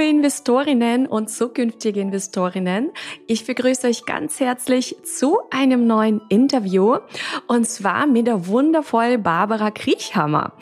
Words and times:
Liebe 0.00 0.16
Investorinnen 0.16 1.06
und 1.06 1.28
zukünftige 1.28 2.00
Investorinnen. 2.00 2.90
Ich 3.26 3.44
begrüße 3.44 3.86
euch 3.86 4.06
ganz 4.06 4.40
herzlich 4.40 4.96
zu 5.04 5.38
einem 5.50 5.86
neuen 5.86 6.22
Interview 6.30 6.96
und 7.46 7.66
zwar 7.68 8.06
mit 8.06 8.26
der 8.26 8.46
wundervollen 8.46 9.22
Barbara 9.22 9.70
Kriechhammer. 9.70 10.52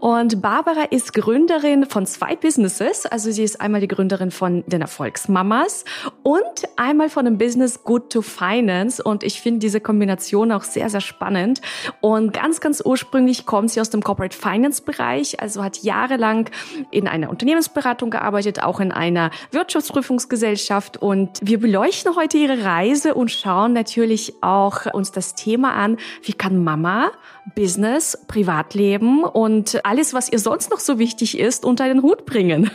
Und 0.00 0.42
Barbara 0.42 0.84
ist 0.90 1.14
Gründerin 1.14 1.86
von 1.86 2.06
zwei 2.06 2.34
Businesses. 2.34 3.06
Also 3.06 3.30
sie 3.30 3.44
ist 3.44 3.60
einmal 3.60 3.80
die 3.80 3.88
Gründerin 3.88 4.32
von 4.32 4.64
den 4.66 4.80
Erfolgsmamas 4.80 5.84
und 6.24 6.68
einmal 6.76 7.08
von 7.08 7.24
dem 7.24 7.38
Business 7.38 7.84
Good 7.84 8.10
to 8.10 8.22
Finance. 8.22 9.00
Und 9.00 9.22
ich 9.22 9.40
finde 9.40 9.60
diese 9.60 9.80
Kombination 9.80 10.50
auch 10.50 10.64
sehr, 10.64 10.90
sehr 10.90 11.00
spannend. 11.00 11.60
Und 12.00 12.32
ganz, 12.32 12.60
ganz 12.60 12.82
ursprünglich 12.84 13.46
kommt 13.46 13.70
sie 13.70 13.80
aus 13.80 13.90
dem 13.90 14.02
Corporate 14.02 14.36
Finance 14.36 14.82
Bereich, 14.82 15.40
also 15.40 15.62
hat 15.62 15.82
jahrelang 15.82 16.50
in 16.90 17.06
einer 17.06 17.30
Unternehmensberatung 17.30 18.10
gearbeitet, 18.10 18.62
auch 18.62 18.80
in 18.80 18.87
einer 18.92 19.30
Wirtschaftsprüfungsgesellschaft. 19.50 20.96
Und 20.96 21.38
wir 21.42 21.58
beleuchten 21.60 22.16
heute 22.16 22.38
ihre 22.38 22.64
Reise 22.64 23.14
und 23.14 23.30
schauen 23.30 23.72
natürlich 23.72 24.34
auch 24.42 24.86
uns 24.92 25.12
das 25.12 25.34
Thema 25.34 25.74
an, 25.74 25.96
wie 26.22 26.32
kann 26.32 26.62
Mama 26.62 27.12
Business, 27.54 28.18
Privatleben 28.28 29.24
und 29.24 29.84
alles, 29.84 30.14
was 30.14 30.30
ihr 30.30 30.38
sonst 30.38 30.70
noch 30.70 30.80
so 30.80 30.98
wichtig 30.98 31.38
ist, 31.38 31.64
unter 31.64 31.88
den 31.88 32.02
Hut 32.02 32.26
bringen. 32.26 32.70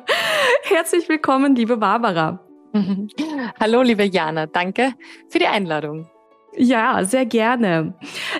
Herzlich 0.64 1.08
willkommen, 1.08 1.54
liebe 1.56 1.78
Barbara. 1.78 2.40
Hallo, 3.60 3.82
liebe 3.82 4.04
Jana. 4.04 4.46
Danke 4.46 4.94
für 5.28 5.38
die 5.38 5.46
Einladung. 5.46 6.11
Ja, 6.54 7.02
sehr 7.04 7.24
gerne. 7.24 7.94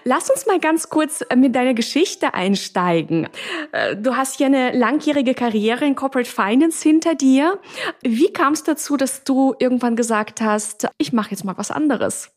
Lass 0.05 0.31
uns 0.31 0.47
mal 0.47 0.61
ganz 0.61 0.91
kurz 0.91 1.23
äh, 1.31 1.37
mit 1.37 1.55
deiner 1.55 1.73
Geschichte 1.73 2.35
einsteigen. 2.35 3.29
Äh, 3.73 3.97
du 3.97 4.17
hast 4.17 4.39
ja 4.39 4.47
eine 4.47 4.77
langjährige 4.77 5.35
Karriere 5.35 5.87
in 5.87 5.95
Corporate 5.95 6.29
Finance 6.29 6.83
hinter 6.83 7.15
dir. 7.15 7.59
Wie 8.03 8.33
kam 8.33 8.53
es 8.53 8.65
dazu, 8.65 8.99
dass 8.99 9.25
du 9.25 9.55
irgendwann 9.59 9.97
gesagt 9.97 10.43
hast, 10.43 10.89
ich 10.99 11.13
mache 11.15 11.31
jetzt 11.31 11.45
mal 11.45 11.57
was 11.57 11.71
anderes? 11.71 12.31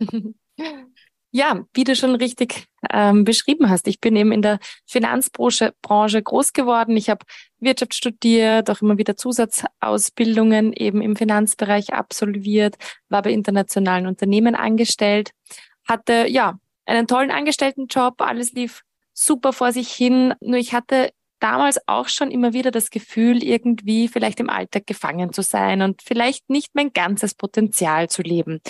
Ja, 1.32 1.64
wie 1.74 1.84
du 1.84 1.94
schon 1.94 2.16
richtig 2.16 2.66
ähm, 2.92 3.24
beschrieben 3.24 3.70
hast, 3.70 3.86
ich 3.86 4.00
bin 4.00 4.16
eben 4.16 4.32
in 4.32 4.42
der 4.42 4.58
Finanzbranche 4.86 5.72
Branche 5.80 6.20
groß 6.20 6.52
geworden. 6.52 6.96
Ich 6.96 7.08
habe 7.08 7.24
Wirtschaft 7.60 7.94
studiert, 7.94 8.68
auch 8.68 8.82
immer 8.82 8.98
wieder 8.98 9.16
Zusatzausbildungen 9.16 10.72
eben 10.72 11.00
im 11.00 11.14
Finanzbereich 11.14 11.92
absolviert, 11.92 12.76
war 13.08 13.22
bei 13.22 13.30
internationalen 13.30 14.08
Unternehmen 14.08 14.56
angestellt, 14.56 15.30
hatte 15.86 16.26
ja 16.26 16.58
einen 16.84 17.06
tollen 17.06 17.30
Angestelltenjob, 17.30 18.20
alles 18.20 18.52
lief 18.52 18.82
super 19.12 19.52
vor 19.52 19.72
sich 19.72 19.92
hin. 19.92 20.34
Nur 20.40 20.58
ich 20.58 20.74
hatte 20.74 21.10
damals 21.38 21.78
auch 21.86 22.08
schon 22.08 22.30
immer 22.30 22.52
wieder 22.52 22.70
das 22.70 22.90
Gefühl, 22.90 23.42
irgendwie 23.42 24.08
vielleicht 24.08 24.40
im 24.40 24.50
Alltag 24.50 24.86
gefangen 24.86 25.32
zu 25.32 25.42
sein 25.42 25.82
und 25.82 26.02
vielleicht 26.02 26.50
nicht 26.50 26.74
mein 26.74 26.92
ganzes 26.92 27.34
Potenzial 27.34 28.08
zu 28.08 28.22
leben. 28.22 28.60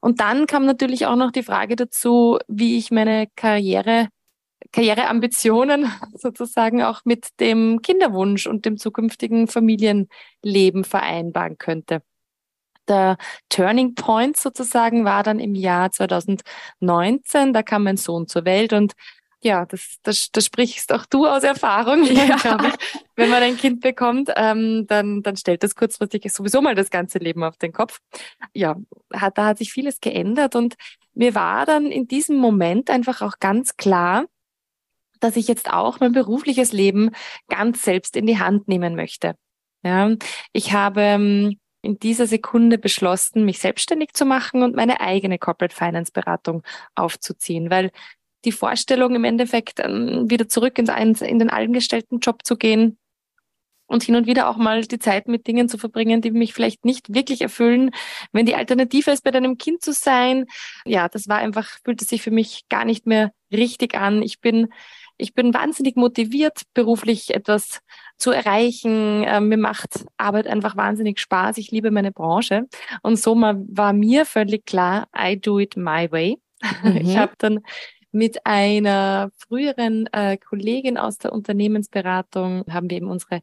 Und 0.00 0.20
dann 0.20 0.46
kam 0.46 0.66
natürlich 0.66 1.06
auch 1.06 1.16
noch 1.16 1.30
die 1.30 1.42
Frage 1.42 1.76
dazu, 1.76 2.38
wie 2.48 2.78
ich 2.78 2.90
meine 2.90 3.26
Karriere, 3.36 4.08
Karriereambitionen 4.72 5.90
sozusagen 6.14 6.82
auch 6.82 7.02
mit 7.04 7.28
dem 7.40 7.82
Kinderwunsch 7.82 8.46
und 8.46 8.64
dem 8.64 8.78
zukünftigen 8.78 9.46
Familienleben 9.48 10.84
vereinbaren 10.84 11.58
könnte. 11.58 12.02
Der 12.88 13.18
Turning 13.48 13.94
Point 13.94 14.36
sozusagen 14.36 15.04
war 15.04 15.22
dann 15.22 15.38
im 15.38 15.54
Jahr 15.54 15.92
2019. 15.92 17.52
Da 17.52 17.62
kam 17.62 17.84
mein 17.84 17.96
Sohn 17.96 18.26
zur 18.26 18.44
Welt 18.44 18.72
und 18.72 18.94
ja, 19.42 19.64
das, 19.64 19.98
das, 20.02 20.30
das 20.32 20.44
sprichst 20.44 20.92
auch 20.92 21.06
du 21.06 21.26
aus 21.26 21.42
Erfahrung, 21.42 22.04
ja. 22.12 22.36
glaube 22.36 22.68
ich. 22.68 23.00
Wenn 23.16 23.30
man 23.30 23.42
ein 23.42 23.56
Kind 23.56 23.80
bekommt, 23.80 24.30
ähm, 24.36 24.86
dann, 24.86 25.22
dann 25.22 25.36
stellt 25.36 25.62
das 25.62 25.74
kurzfristig 25.74 26.30
sowieso 26.32 26.60
mal 26.60 26.74
das 26.74 26.90
ganze 26.90 27.18
Leben 27.18 27.42
auf 27.42 27.56
den 27.56 27.72
Kopf. 27.72 28.00
Ja, 28.54 28.76
hat, 29.12 29.38
da 29.38 29.46
hat 29.46 29.58
sich 29.58 29.72
vieles 29.72 30.00
geändert 30.00 30.56
und 30.56 30.76
mir 31.14 31.34
war 31.34 31.66
dann 31.66 31.86
in 31.86 32.06
diesem 32.06 32.36
Moment 32.36 32.90
einfach 32.90 33.22
auch 33.22 33.38
ganz 33.40 33.76
klar, 33.76 34.26
dass 35.20 35.36
ich 35.36 35.48
jetzt 35.48 35.70
auch 35.70 36.00
mein 36.00 36.12
berufliches 36.12 36.72
Leben 36.72 37.10
ganz 37.48 37.82
selbst 37.82 38.16
in 38.16 38.26
die 38.26 38.38
Hand 38.38 38.68
nehmen 38.68 38.94
möchte. 38.94 39.34
Ja, 39.82 40.14
ich 40.52 40.72
habe 40.72 41.00
ähm, 41.00 41.58
in 41.82 41.98
dieser 41.98 42.26
Sekunde 42.26 42.78
beschlossen, 42.78 43.44
mich 43.44 43.58
selbstständig 43.58 44.12
zu 44.12 44.24
machen 44.24 44.62
und 44.62 44.76
meine 44.76 45.00
eigene 45.00 45.38
Corporate 45.38 45.74
Finance 45.74 46.12
Beratung 46.12 46.62
aufzuziehen, 46.94 47.70
weil 47.70 47.90
die 48.44 48.52
Vorstellung 48.52 49.14
im 49.14 49.24
Endeffekt 49.24 49.80
ähm, 49.80 50.30
wieder 50.30 50.48
zurück 50.48 50.78
in 50.78 50.86
den 50.86 51.50
angestellten 51.50 52.20
Job 52.20 52.44
zu 52.44 52.56
gehen 52.56 52.98
und 53.86 54.04
hin 54.04 54.14
und 54.16 54.26
wieder 54.26 54.48
auch 54.48 54.56
mal 54.56 54.82
die 54.82 54.98
Zeit 54.98 55.26
mit 55.26 55.46
Dingen 55.46 55.68
zu 55.68 55.76
verbringen, 55.76 56.22
die 56.22 56.30
mich 56.30 56.54
vielleicht 56.54 56.84
nicht 56.84 57.12
wirklich 57.12 57.40
erfüllen. 57.40 57.90
Wenn 58.32 58.46
die 58.46 58.54
Alternative 58.54 59.10
ist, 59.10 59.24
bei 59.24 59.32
deinem 59.32 59.58
Kind 59.58 59.82
zu 59.82 59.92
sein, 59.92 60.46
ja, 60.84 61.08
das 61.08 61.28
war 61.28 61.38
einfach, 61.38 61.68
fühlte 61.84 62.04
sich 62.04 62.22
für 62.22 62.30
mich 62.30 62.62
gar 62.68 62.84
nicht 62.84 63.06
mehr 63.06 63.32
richtig 63.52 63.96
an. 63.96 64.22
Ich 64.22 64.40
bin 64.40 64.68
ich 65.20 65.34
bin 65.34 65.52
wahnsinnig 65.52 65.96
motiviert, 65.96 66.62
beruflich 66.72 67.34
etwas 67.34 67.80
zu 68.16 68.30
erreichen. 68.30 69.22
Ähm, 69.26 69.48
mir 69.48 69.58
macht 69.58 70.06
Arbeit 70.16 70.46
einfach 70.46 70.76
wahnsinnig 70.76 71.20
Spaß. 71.20 71.58
Ich 71.58 71.70
liebe 71.70 71.90
meine 71.90 72.10
Branche. 72.10 72.66
Und 73.02 73.18
so 73.18 73.34
war 73.36 73.92
mir 73.92 74.24
völlig 74.24 74.64
klar, 74.64 75.08
I 75.16 75.38
do 75.38 75.58
it 75.58 75.76
my 75.76 76.10
way. 76.10 76.38
Mhm. 76.82 76.96
Ich 76.98 77.16
habe 77.16 77.32
dann 77.38 77.60
mit 78.12 78.46
einer 78.46 79.30
früheren 79.36 80.06
äh, 80.12 80.36
Kollegin 80.36 80.98
aus 80.98 81.18
der 81.18 81.32
Unternehmensberatung 81.32 82.64
haben 82.68 82.90
wir 82.90 82.98
eben 82.98 83.10
unsere 83.10 83.40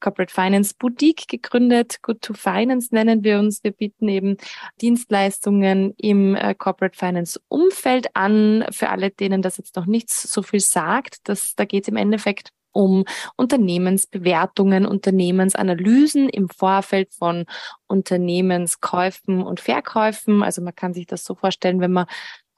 Corporate 0.00 0.32
Finance 0.32 0.74
Boutique 0.78 1.26
gegründet. 1.26 2.02
Good 2.02 2.22
to 2.22 2.34
Finance 2.34 2.94
nennen 2.94 3.24
wir 3.24 3.38
uns. 3.38 3.64
Wir 3.64 3.72
bieten 3.72 4.08
eben 4.08 4.36
Dienstleistungen 4.80 5.94
im 5.96 6.34
äh, 6.34 6.54
Corporate 6.54 6.96
Finance 6.96 7.40
Umfeld 7.48 8.08
an. 8.14 8.64
Für 8.70 8.90
alle, 8.90 9.10
denen 9.10 9.42
das 9.42 9.56
jetzt 9.56 9.76
noch 9.76 9.86
nichts 9.86 10.22
so 10.22 10.42
viel 10.42 10.60
sagt, 10.60 11.16
das, 11.24 11.54
da 11.54 11.64
geht 11.64 11.84
es 11.84 11.88
im 11.88 11.96
Endeffekt 11.96 12.50
um 12.72 13.04
Unternehmensbewertungen, 13.36 14.84
Unternehmensanalysen 14.84 16.28
im 16.28 16.50
Vorfeld 16.50 17.14
von 17.14 17.46
Unternehmenskäufen 17.86 19.42
und 19.42 19.60
Verkäufen. 19.60 20.42
Also 20.42 20.60
man 20.60 20.74
kann 20.74 20.92
sich 20.92 21.06
das 21.06 21.24
so 21.24 21.34
vorstellen, 21.34 21.80
wenn 21.80 21.92
man 21.92 22.06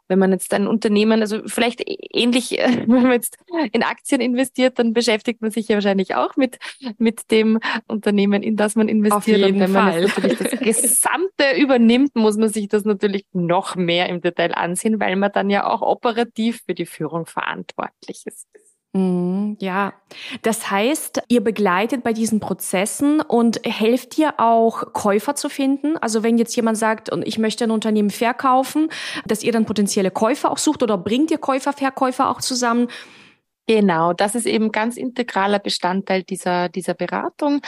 wenn 0.08 0.18
man 0.18 0.32
jetzt 0.32 0.52
ein 0.54 0.66
Unternehmen, 0.66 1.20
also 1.20 1.40
vielleicht 1.46 1.82
ähnlich, 1.86 2.58
äh, 2.58 2.84
wenn 2.86 3.02
man 3.02 3.12
jetzt 3.12 3.38
in 3.72 3.82
Aktien 3.82 4.20
investiert, 4.20 4.78
dann 4.78 4.92
beschäftigt 4.92 5.40
man 5.40 5.50
sich 5.50 5.68
ja 5.68 5.76
wahrscheinlich 5.76 6.14
auch 6.14 6.36
mit, 6.36 6.58
mit 6.98 7.30
dem 7.30 7.60
Unternehmen, 7.86 8.42
in 8.42 8.56
das 8.56 8.74
man 8.74 8.88
investiert. 8.88 9.16
Auf 9.18 9.26
jeden 9.26 9.54
Und 9.54 9.60
wenn 9.60 9.72
Fall. 9.72 9.92
man 9.92 10.02
natürlich 10.02 10.38
das 10.38 10.50
Gesamte 10.60 11.56
übernimmt, 11.56 12.14
muss 12.16 12.36
man 12.36 12.48
sich 12.48 12.68
das 12.68 12.84
natürlich 12.84 13.26
noch 13.32 13.76
mehr 13.76 14.08
im 14.08 14.20
Detail 14.20 14.54
ansehen, 14.54 15.00
weil 15.00 15.16
man 15.16 15.32
dann 15.32 15.50
ja 15.50 15.66
auch 15.66 15.82
operativ 15.82 16.62
für 16.66 16.74
die 16.74 16.86
Führung 16.86 17.26
verantwortlich 17.26 18.22
ist. 18.26 18.46
Mhm, 18.94 19.56
ja, 19.60 19.92
das 20.42 20.70
heißt, 20.70 21.22
ihr 21.28 21.44
begleitet 21.44 22.02
bei 22.02 22.14
diesen 22.14 22.40
Prozessen 22.40 23.20
und 23.20 23.60
helft 23.64 24.16
ihr 24.18 24.40
auch 24.40 24.94
Käufer 24.94 25.34
zu 25.34 25.50
finden. 25.50 25.98
Also 25.98 26.22
wenn 26.22 26.38
jetzt 26.38 26.56
jemand 26.56 26.78
sagt, 26.78 27.10
ich 27.24 27.38
möchte 27.38 27.64
ein 27.64 27.70
Unternehmen 27.70 28.10
verkaufen, 28.10 28.88
dass 29.26 29.42
ihr 29.42 29.52
dann 29.52 29.66
potenzielle 29.66 30.10
Käufer 30.10 30.50
auch 30.50 30.58
sucht 30.58 30.82
oder 30.82 30.96
bringt 30.96 31.30
ihr 31.30 31.38
Käufer, 31.38 31.74
Verkäufer 31.74 32.30
auch 32.30 32.40
zusammen? 32.40 32.88
Genau, 33.66 34.14
das 34.14 34.34
ist 34.34 34.46
eben 34.46 34.72
ganz 34.72 34.96
integraler 34.96 35.58
Bestandteil 35.58 36.22
dieser, 36.22 36.70
dieser 36.70 36.94
Beratung. 36.94 37.60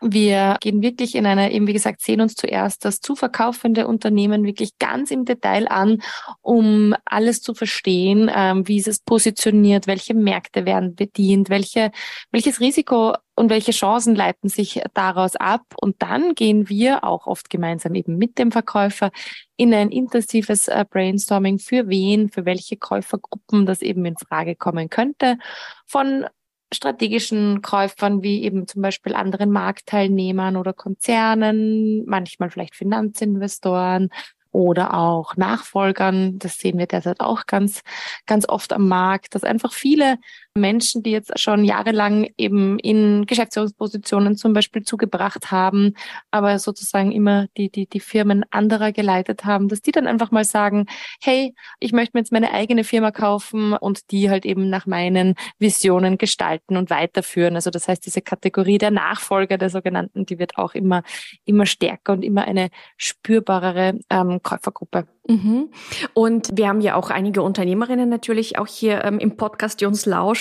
Wir 0.00 0.56
gehen 0.60 0.80
wirklich 0.80 1.14
in 1.16 1.26
einer, 1.26 1.50
eben 1.50 1.66
wie 1.66 1.72
gesagt, 1.72 2.00
sehen 2.02 2.20
uns 2.20 2.34
zuerst 2.34 2.84
das 2.84 3.00
zu 3.00 3.16
verkaufende 3.16 3.88
Unternehmen 3.88 4.44
wirklich 4.44 4.78
ganz 4.78 5.10
im 5.10 5.24
Detail 5.24 5.66
an, 5.68 6.02
um 6.40 6.94
alles 7.04 7.42
zu 7.42 7.52
verstehen, 7.52 8.30
ähm, 8.32 8.68
wie 8.68 8.78
ist 8.78 8.86
es 8.86 9.00
positioniert, 9.00 9.88
welche 9.88 10.14
Märkte 10.14 10.64
werden 10.64 10.94
bedient, 10.94 11.50
welche, 11.50 11.90
welches 12.30 12.60
Risiko 12.60 13.14
und 13.34 13.50
welche 13.50 13.72
Chancen 13.72 14.14
leiten 14.14 14.48
sich 14.48 14.82
daraus 14.94 15.36
ab. 15.36 15.62
Und 15.80 16.02
dann 16.02 16.34
gehen 16.34 16.68
wir 16.68 17.04
auch 17.04 17.26
oft 17.26 17.50
gemeinsam 17.50 17.94
eben 17.94 18.18
mit 18.18 18.38
dem 18.38 18.52
Verkäufer 18.52 19.10
in 19.56 19.74
ein 19.74 19.90
intensives 19.90 20.68
äh, 20.68 20.84
Brainstorming 20.88 21.58
für 21.58 21.88
wen, 21.88 22.28
für 22.28 22.44
welche 22.44 22.76
Käufergruppen 22.76 23.66
das 23.66 23.82
eben 23.82 24.04
in 24.04 24.16
Frage 24.16 24.54
kommen 24.54 24.90
könnte. 24.90 25.38
Von 25.86 26.26
strategischen 26.72 27.62
Käufern 27.62 28.22
wie 28.22 28.42
eben 28.42 28.66
zum 28.66 28.82
Beispiel 28.82 29.14
anderen 29.14 29.50
Marktteilnehmern 29.50 30.56
oder 30.56 30.72
Konzernen, 30.72 32.04
manchmal 32.06 32.50
vielleicht 32.50 32.76
Finanzinvestoren 32.76 34.10
oder 34.50 34.94
auch 34.94 35.36
Nachfolgern. 35.36 36.38
Das 36.38 36.58
sehen 36.58 36.78
wir 36.78 36.86
derzeit 36.86 37.20
auch 37.20 37.46
ganz, 37.46 37.82
ganz 38.26 38.48
oft 38.48 38.72
am 38.72 38.88
Markt, 38.88 39.34
dass 39.34 39.44
einfach 39.44 39.72
viele 39.72 40.16
Menschen, 40.54 41.02
die 41.02 41.10
jetzt 41.10 41.38
schon 41.38 41.64
jahrelang 41.64 42.28
eben 42.36 42.78
in 42.78 43.26
Geschäftsführungspositionen 43.26 44.36
zum 44.36 44.52
Beispiel 44.52 44.82
zugebracht 44.82 45.50
haben, 45.50 45.94
aber 46.30 46.58
sozusagen 46.58 47.12
immer 47.12 47.46
die, 47.56 47.70
die, 47.70 47.86
die 47.86 48.00
Firmen 48.00 48.44
anderer 48.50 48.92
geleitet 48.92 49.44
haben, 49.44 49.68
dass 49.68 49.82
die 49.82 49.92
dann 49.92 50.06
einfach 50.06 50.30
mal 50.30 50.44
sagen, 50.44 50.86
hey, 51.20 51.54
ich 51.80 51.92
möchte 51.92 52.16
mir 52.16 52.20
jetzt 52.20 52.32
meine 52.32 52.52
eigene 52.52 52.84
Firma 52.84 53.10
kaufen 53.10 53.72
und 53.72 54.10
die 54.10 54.30
halt 54.30 54.44
eben 54.46 54.68
nach 54.68 54.86
meinen 54.86 55.34
Visionen 55.58 56.18
gestalten 56.18 56.76
und 56.76 56.90
weiterführen. 56.90 57.54
Also 57.54 57.70
das 57.70 57.88
heißt, 57.88 58.04
diese 58.04 58.22
Kategorie 58.22 58.78
der 58.78 58.90
Nachfolger 58.90 59.58
der 59.58 59.70
sogenannten, 59.70 60.26
die 60.26 60.38
wird 60.38 60.58
auch 60.58 60.74
immer, 60.74 61.02
immer 61.44 61.66
stärker 61.66 62.12
und 62.12 62.22
immer 62.22 62.44
eine 62.44 62.70
spürbarere 62.96 63.98
ähm, 64.10 64.42
Käufergruppe. 64.42 65.06
Mhm. 65.28 65.68
Und 66.14 66.56
wir 66.56 66.68
haben 66.68 66.80
ja 66.80 66.94
auch 66.94 67.10
einige 67.10 67.42
Unternehmerinnen 67.42 68.08
natürlich 68.08 68.58
auch 68.58 68.66
hier 68.66 69.04
ähm, 69.04 69.18
im 69.18 69.36
Podcast, 69.36 69.80
die 69.80 69.86
uns 69.86 70.06
lauschen. 70.06 70.37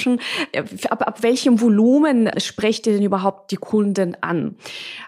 Äh, 0.52 0.64
ab, 0.90 1.08
ab 1.08 1.24
welchem 1.24 1.62
Volumen 1.62 2.30
sprecht 2.40 2.88
ihr 2.88 2.94
denn 2.94 3.04
überhaupt 3.04 3.52
die 3.52 3.58
Kunden 3.58 4.16
an? 4.22 4.56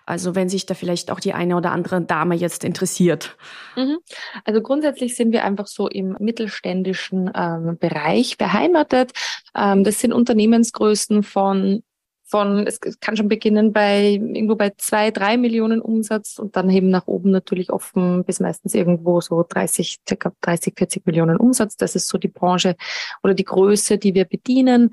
Also 0.06 0.36
wenn 0.36 0.50
sich 0.50 0.66
da 0.66 0.74
vielleicht 0.74 1.12
auch 1.12 1.20
die 1.20 1.34
eine 1.34 1.56
oder 1.56 1.72
andere 1.72 2.02
Dame 2.02 2.36
jetzt 2.36 2.64
interessiert. 2.64 3.38
Mhm. 3.76 3.98
Also 4.44 4.62
grundsätzlich 4.62 5.16
sind 5.16 5.32
wir 5.32 5.44
einfach 5.44 5.68
so 5.68 5.88
im 5.88 6.16
mittelständischen 6.20 7.32
ähm, 7.36 7.78
Bereich 7.80 8.38
beheimatet. 8.38 9.12
Ähm, 9.56 9.84
das 9.84 10.00
sind 10.00 10.14
Unternehmensgrößen 10.14 11.24
von 11.24 11.84
von, 12.30 12.68
es 12.68 12.80
kann 13.00 13.18
schon 13.18 13.28
beginnen 13.28 13.74
bei 13.74 14.12
irgendwo 14.12 14.56
bei 14.56 14.72
zwei, 14.78 15.10
drei 15.10 15.36
Millionen 15.36 15.82
Umsatz 15.82 16.38
und 16.38 16.56
dann 16.56 16.70
eben 16.70 16.92
nach 16.92 17.08
oben 17.08 17.32
natürlich 17.32 17.72
offen 17.72 18.24
bis 18.24 18.40
meistens 18.40 18.76
irgendwo 18.76 19.20
so 19.20 19.44
30, 19.48 19.98
circa 20.08 20.32
30, 20.42 20.76
40 20.78 21.06
Millionen 21.08 21.38
Umsatz. 21.38 21.76
Das 21.76 21.96
ist 21.96 22.08
so 22.08 22.20
die 22.20 22.28
Branche 22.28 22.76
oder 23.24 23.34
die 23.34 23.46
Größe, 23.46 23.98
die 23.98 24.14
wir 24.14 24.26
bedienen. 24.26 24.92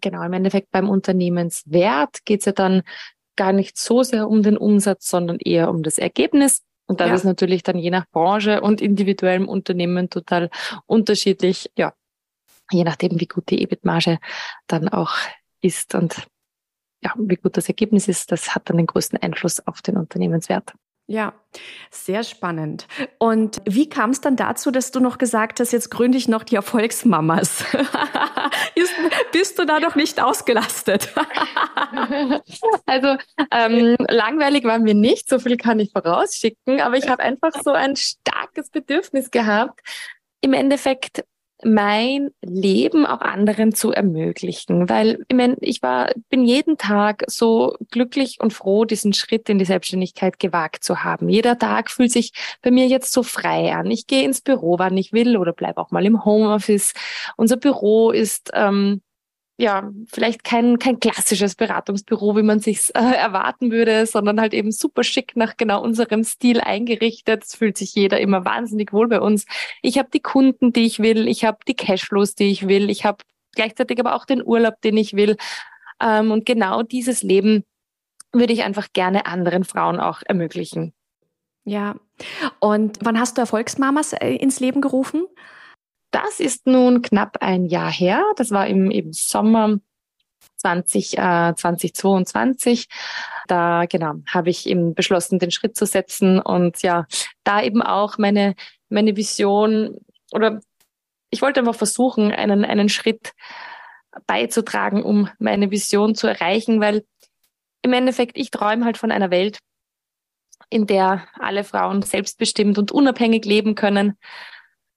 Genau, 0.00 0.22
im 0.22 0.32
Endeffekt 0.32 0.70
beim 0.70 0.88
Unternehmenswert 0.88 2.24
geht 2.24 2.40
es 2.40 2.46
ja 2.46 2.52
dann 2.52 2.82
gar 3.34 3.52
nicht 3.52 3.76
so 3.76 4.04
sehr 4.04 4.28
um 4.28 4.44
den 4.44 4.56
Umsatz, 4.56 5.10
sondern 5.10 5.38
eher 5.38 5.70
um 5.70 5.82
das 5.82 5.98
Ergebnis. 5.98 6.62
Und 6.86 7.00
das 7.00 7.08
ja. 7.08 7.14
ist 7.16 7.24
natürlich 7.24 7.64
dann 7.64 7.78
je 7.78 7.90
nach 7.90 8.06
Branche 8.12 8.60
und 8.60 8.80
individuellem 8.80 9.48
Unternehmen 9.48 10.08
total 10.08 10.50
unterschiedlich. 10.86 11.68
Ja, 11.76 11.94
je 12.70 12.84
nachdem, 12.84 13.18
wie 13.18 13.26
gut 13.26 13.50
die 13.50 13.60
EBIT-Marge 13.62 14.18
dann 14.68 14.88
auch 14.88 15.16
ist. 15.60 15.96
Und 15.96 16.28
ja, 17.06 17.14
wie 17.18 17.36
gut 17.36 17.56
das 17.56 17.68
Ergebnis 17.68 18.08
ist, 18.08 18.32
das 18.32 18.54
hat 18.54 18.68
dann 18.68 18.78
den 18.78 18.86
größten 18.86 19.22
Einfluss 19.22 19.64
auf 19.64 19.80
den 19.80 19.96
Unternehmenswert. 19.96 20.72
Ja, 21.08 21.34
sehr 21.88 22.24
spannend. 22.24 22.88
Und 23.18 23.62
wie 23.64 23.88
kam 23.88 24.10
es 24.10 24.20
dann 24.20 24.34
dazu, 24.34 24.72
dass 24.72 24.90
du 24.90 24.98
noch 24.98 25.18
gesagt 25.18 25.60
hast, 25.60 25.70
jetzt 25.70 25.88
gründe 25.92 26.18
ich 26.18 26.26
noch 26.26 26.42
die 26.42 26.56
Erfolgsmamas? 26.56 27.64
Ist, 28.74 28.92
bist 29.30 29.56
du 29.56 29.64
da 29.64 29.78
noch 29.78 29.94
nicht 29.94 30.20
ausgelastet? 30.20 31.14
also 32.86 33.16
ähm, 33.52 33.94
langweilig 34.08 34.64
waren 34.64 34.84
wir 34.84 34.94
nicht, 34.94 35.28
so 35.28 35.38
viel 35.38 35.56
kann 35.56 35.78
ich 35.78 35.92
vorausschicken, 35.92 36.80
aber 36.80 36.96
ich 36.96 37.08
habe 37.08 37.22
einfach 37.22 37.52
so 37.62 37.70
ein 37.70 37.94
starkes 37.94 38.70
Bedürfnis 38.70 39.30
gehabt, 39.30 39.80
im 40.40 40.54
Endeffekt 40.54 41.24
mein 41.64 42.30
Leben 42.42 43.06
auch 43.06 43.20
anderen 43.20 43.74
zu 43.74 43.90
ermöglichen, 43.90 44.88
weil 44.88 45.20
ich, 45.28 45.36
mein, 45.36 45.56
ich 45.60 45.82
war, 45.82 46.10
bin 46.28 46.44
jeden 46.44 46.76
Tag 46.76 47.24
so 47.28 47.76
glücklich 47.90 48.38
und 48.40 48.52
froh, 48.52 48.84
diesen 48.84 49.12
Schritt 49.12 49.48
in 49.48 49.58
die 49.58 49.64
Selbstständigkeit 49.64 50.38
gewagt 50.38 50.84
zu 50.84 51.02
haben. 51.02 51.28
Jeder 51.28 51.58
Tag 51.58 51.90
fühlt 51.90 52.12
sich 52.12 52.32
bei 52.62 52.70
mir 52.70 52.86
jetzt 52.86 53.12
so 53.12 53.22
frei 53.22 53.74
an. 53.74 53.90
Ich 53.90 54.06
gehe 54.06 54.24
ins 54.24 54.42
Büro, 54.42 54.78
wann 54.78 54.96
ich 54.96 55.12
will 55.12 55.36
oder 55.36 55.52
bleibe 55.52 55.80
auch 55.80 55.90
mal 55.90 56.04
im 56.04 56.24
Homeoffice. 56.24 56.92
Unser 57.36 57.56
Büro 57.56 58.10
ist 58.10 58.50
ähm, 58.54 59.00
ja, 59.58 59.90
vielleicht 60.12 60.44
kein, 60.44 60.78
kein 60.78 61.00
klassisches 61.00 61.54
Beratungsbüro, 61.54 62.36
wie 62.36 62.42
man 62.42 62.60
sich 62.60 62.90
äh, 62.94 62.98
erwarten 62.98 63.70
würde, 63.70 64.04
sondern 64.04 64.40
halt 64.40 64.52
eben 64.52 64.70
super 64.70 65.02
schick 65.02 65.34
nach 65.34 65.56
genau 65.56 65.82
unserem 65.82 66.24
Stil 66.24 66.60
eingerichtet. 66.60 67.44
Es 67.44 67.54
fühlt 67.54 67.78
sich 67.78 67.94
jeder 67.94 68.20
immer 68.20 68.44
wahnsinnig 68.44 68.92
wohl 68.92 69.08
bei 69.08 69.20
uns. 69.20 69.46
Ich 69.80 69.98
habe 69.98 70.10
die 70.12 70.20
Kunden, 70.20 70.72
die 70.72 70.84
ich 70.84 70.98
will, 70.98 71.26
ich 71.26 71.44
habe 71.44 71.58
die 71.66 71.74
Cashflows, 71.74 72.34
die 72.34 72.50
ich 72.50 72.68
will, 72.68 72.90
ich 72.90 73.06
habe 73.06 73.24
gleichzeitig 73.54 73.98
aber 73.98 74.14
auch 74.14 74.26
den 74.26 74.44
Urlaub, 74.44 74.74
den 74.82 74.98
ich 74.98 75.14
will. 75.14 75.36
Ähm, 76.00 76.32
und 76.32 76.44
genau 76.44 76.82
dieses 76.82 77.22
Leben 77.22 77.64
würde 78.32 78.52
ich 78.52 78.62
einfach 78.62 78.88
gerne 78.92 79.24
anderen 79.24 79.64
Frauen 79.64 80.00
auch 80.00 80.20
ermöglichen. 80.26 80.92
Ja. 81.64 81.96
Und 82.60 82.98
wann 83.02 83.18
hast 83.18 83.38
du 83.38 83.40
Erfolgsmamas 83.40 84.12
äh, 84.12 84.34
ins 84.34 84.60
Leben 84.60 84.82
gerufen? 84.82 85.26
Das 86.10 86.40
ist 86.40 86.66
nun 86.66 87.02
knapp 87.02 87.38
ein 87.40 87.66
Jahr 87.66 87.90
her. 87.90 88.24
Das 88.36 88.50
war 88.50 88.66
im, 88.66 88.90
im 88.90 89.12
Sommer 89.12 89.78
20, 90.56 91.18
äh, 91.18 91.54
2022. 91.54 92.88
Da 93.46 93.86
genau 93.86 94.14
habe 94.26 94.50
ich 94.50 94.66
eben 94.66 94.94
beschlossen, 94.94 95.38
den 95.38 95.50
Schritt 95.50 95.76
zu 95.76 95.86
setzen 95.86 96.40
und 96.40 96.82
ja, 96.82 97.06
da 97.44 97.62
eben 97.62 97.82
auch 97.82 98.18
meine 98.18 98.54
meine 98.88 99.16
Vision 99.16 99.98
oder 100.32 100.60
ich 101.30 101.42
wollte 101.42 101.60
einfach 101.60 101.74
versuchen, 101.74 102.32
einen 102.32 102.64
einen 102.64 102.88
Schritt 102.88 103.32
beizutragen, 104.26 105.02
um 105.02 105.28
meine 105.38 105.70
Vision 105.70 106.14
zu 106.14 106.26
erreichen, 106.26 106.80
weil 106.80 107.04
im 107.82 107.92
Endeffekt 107.92 108.38
ich 108.38 108.50
träume 108.50 108.84
halt 108.84 108.96
von 108.96 109.12
einer 109.12 109.30
Welt, 109.30 109.58
in 110.70 110.86
der 110.86 111.28
alle 111.38 111.64
Frauen 111.64 112.02
selbstbestimmt 112.02 112.78
und 112.78 112.90
unabhängig 112.90 113.44
leben 113.44 113.74
können 113.74 114.16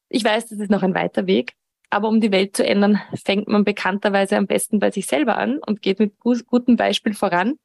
ich 0.09 0.23
weiß, 0.23 0.47
das 0.47 0.59
ist 0.59 0.71
noch 0.71 0.83
ein 0.83 0.95
weiter 0.95 1.27
Weg, 1.27 1.53
aber 1.89 2.07
um 2.07 2.21
die 2.21 2.31
Welt 2.31 2.55
zu 2.55 2.65
ändern, 2.65 3.01
fängt 3.23 3.47
man 3.47 3.63
bekannterweise 3.63 4.37
am 4.37 4.47
besten 4.47 4.79
bei 4.79 4.91
sich 4.91 5.05
selber 5.07 5.37
an 5.37 5.59
und 5.65 5.81
geht 5.81 5.99
mit 5.99 6.19
gutem 6.19 6.75
Beispiel 6.75 7.13
voran. 7.13 7.57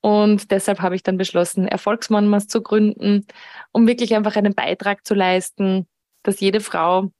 Und 0.00 0.50
deshalb 0.50 0.80
habe 0.80 0.96
ich 0.96 1.02
dann 1.02 1.18
beschlossen, 1.18 1.68
Erfolgsmamas 1.68 2.46
zu 2.46 2.62
gründen, 2.62 3.26
um 3.72 3.86
wirklich 3.86 4.14
einfach 4.14 4.36
einen 4.36 4.54
Beitrag 4.54 5.06
zu 5.06 5.14
leisten, 5.14 5.86
dass 6.22 6.40
jede 6.40 6.60
Frau 6.60 7.10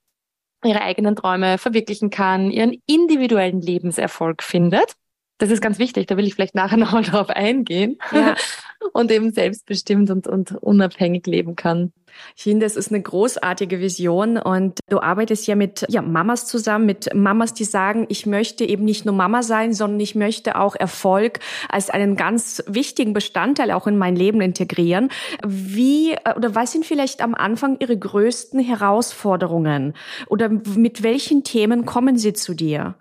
ihre 0.63 0.81
eigenen 0.81 1.15
Träume 1.15 1.57
verwirklichen 1.57 2.09
kann, 2.09 2.51
ihren 2.51 2.81
individuellen 2.85 3.61
Lebenserfolg 3.61 4.43
findet. 4.43 4.95
Das 5.41 5.49
ist 5.49 5.59
ganz 5.59 5.79
wichtig, 5.79 6.05
da 6.05 6.17
will 6.17 6.27
ich 6.27 6.35
vielleicht 6.35 6.53
nachher 6.53 6.77
nochmal 6.77 7.01
drauf 7.01 7.29
eingehen. 7.29 7.97
Ja. 8.11 8.35
Und 8.93 9.11
eben 9.11 9.31
selbstbestimmt 9.31 10.09
und, 10.09 10.25
und 10.25 10.53
unabhängig 10.53 11.27
leben 11.27 11.55
kann. 11.55 11.93
Ich 12.35 12.43
finde, 12.43 12.65
es 12.65 12.75
ist 12.75 12.89
eine 12.89 12.99
großartige 12.99 13.79
Vision 13.79 14.37
und 14.39 14.79
du 14.89 14.99
arbeitest 14.99 15.45
ja 15.45 15.55
mit 15.55 15.85
ja, 15.87 16.01
Mamas 16.01 16.47
zusammen, 16.47 16.87
mit 16.87 17.13
Mamas, 17.13 17.53
die 17.53 17.63
sagen, 17.63 18.07
ich 18.09 18.25
möchte 18.25 18.65
eben 18.65 18.83
nicht 18.83 19.05
nur 19.05 19.13
Mama 19.13 19.43
sein, 19.43 19.73
sondern 19.73 19.99
ich 19.99 20.15
möchte 20.15 20.59
auch 20.59 20.75
Erfolg 20.75 21.39
als 21.69 21.91
einen 21.91 22.15
ganz 22.17 22.63
wichtigen 22.65 23.13
Bestandteil 23.13 23.69
auch 23.69 23.85
in 23.85 23.99
mein 23.99 24.15
Leben 24.15 24.41
integrieren. 24.41 25.09
Wie 25.45 26.13
äh, 26.13 26.33
oder 26.35 26.55
was 26.55 26.71
sind 26.71 26.83
vielleicht 26.83 27.21
am 27.21 27.35
Anfang 27.35 27.77
ihre 27.79 27.97
größten 27.97 28.59
Herausforderungen 28.59 29.93
oder 30.27 30.49
mit 30.49 31.03
welchen 31.03 31.43
Themen 31.43 31.85
kommen 31.85 32.17
sie 32.17 32.33
zu 32.33 32.55
dir? 32.55 32.95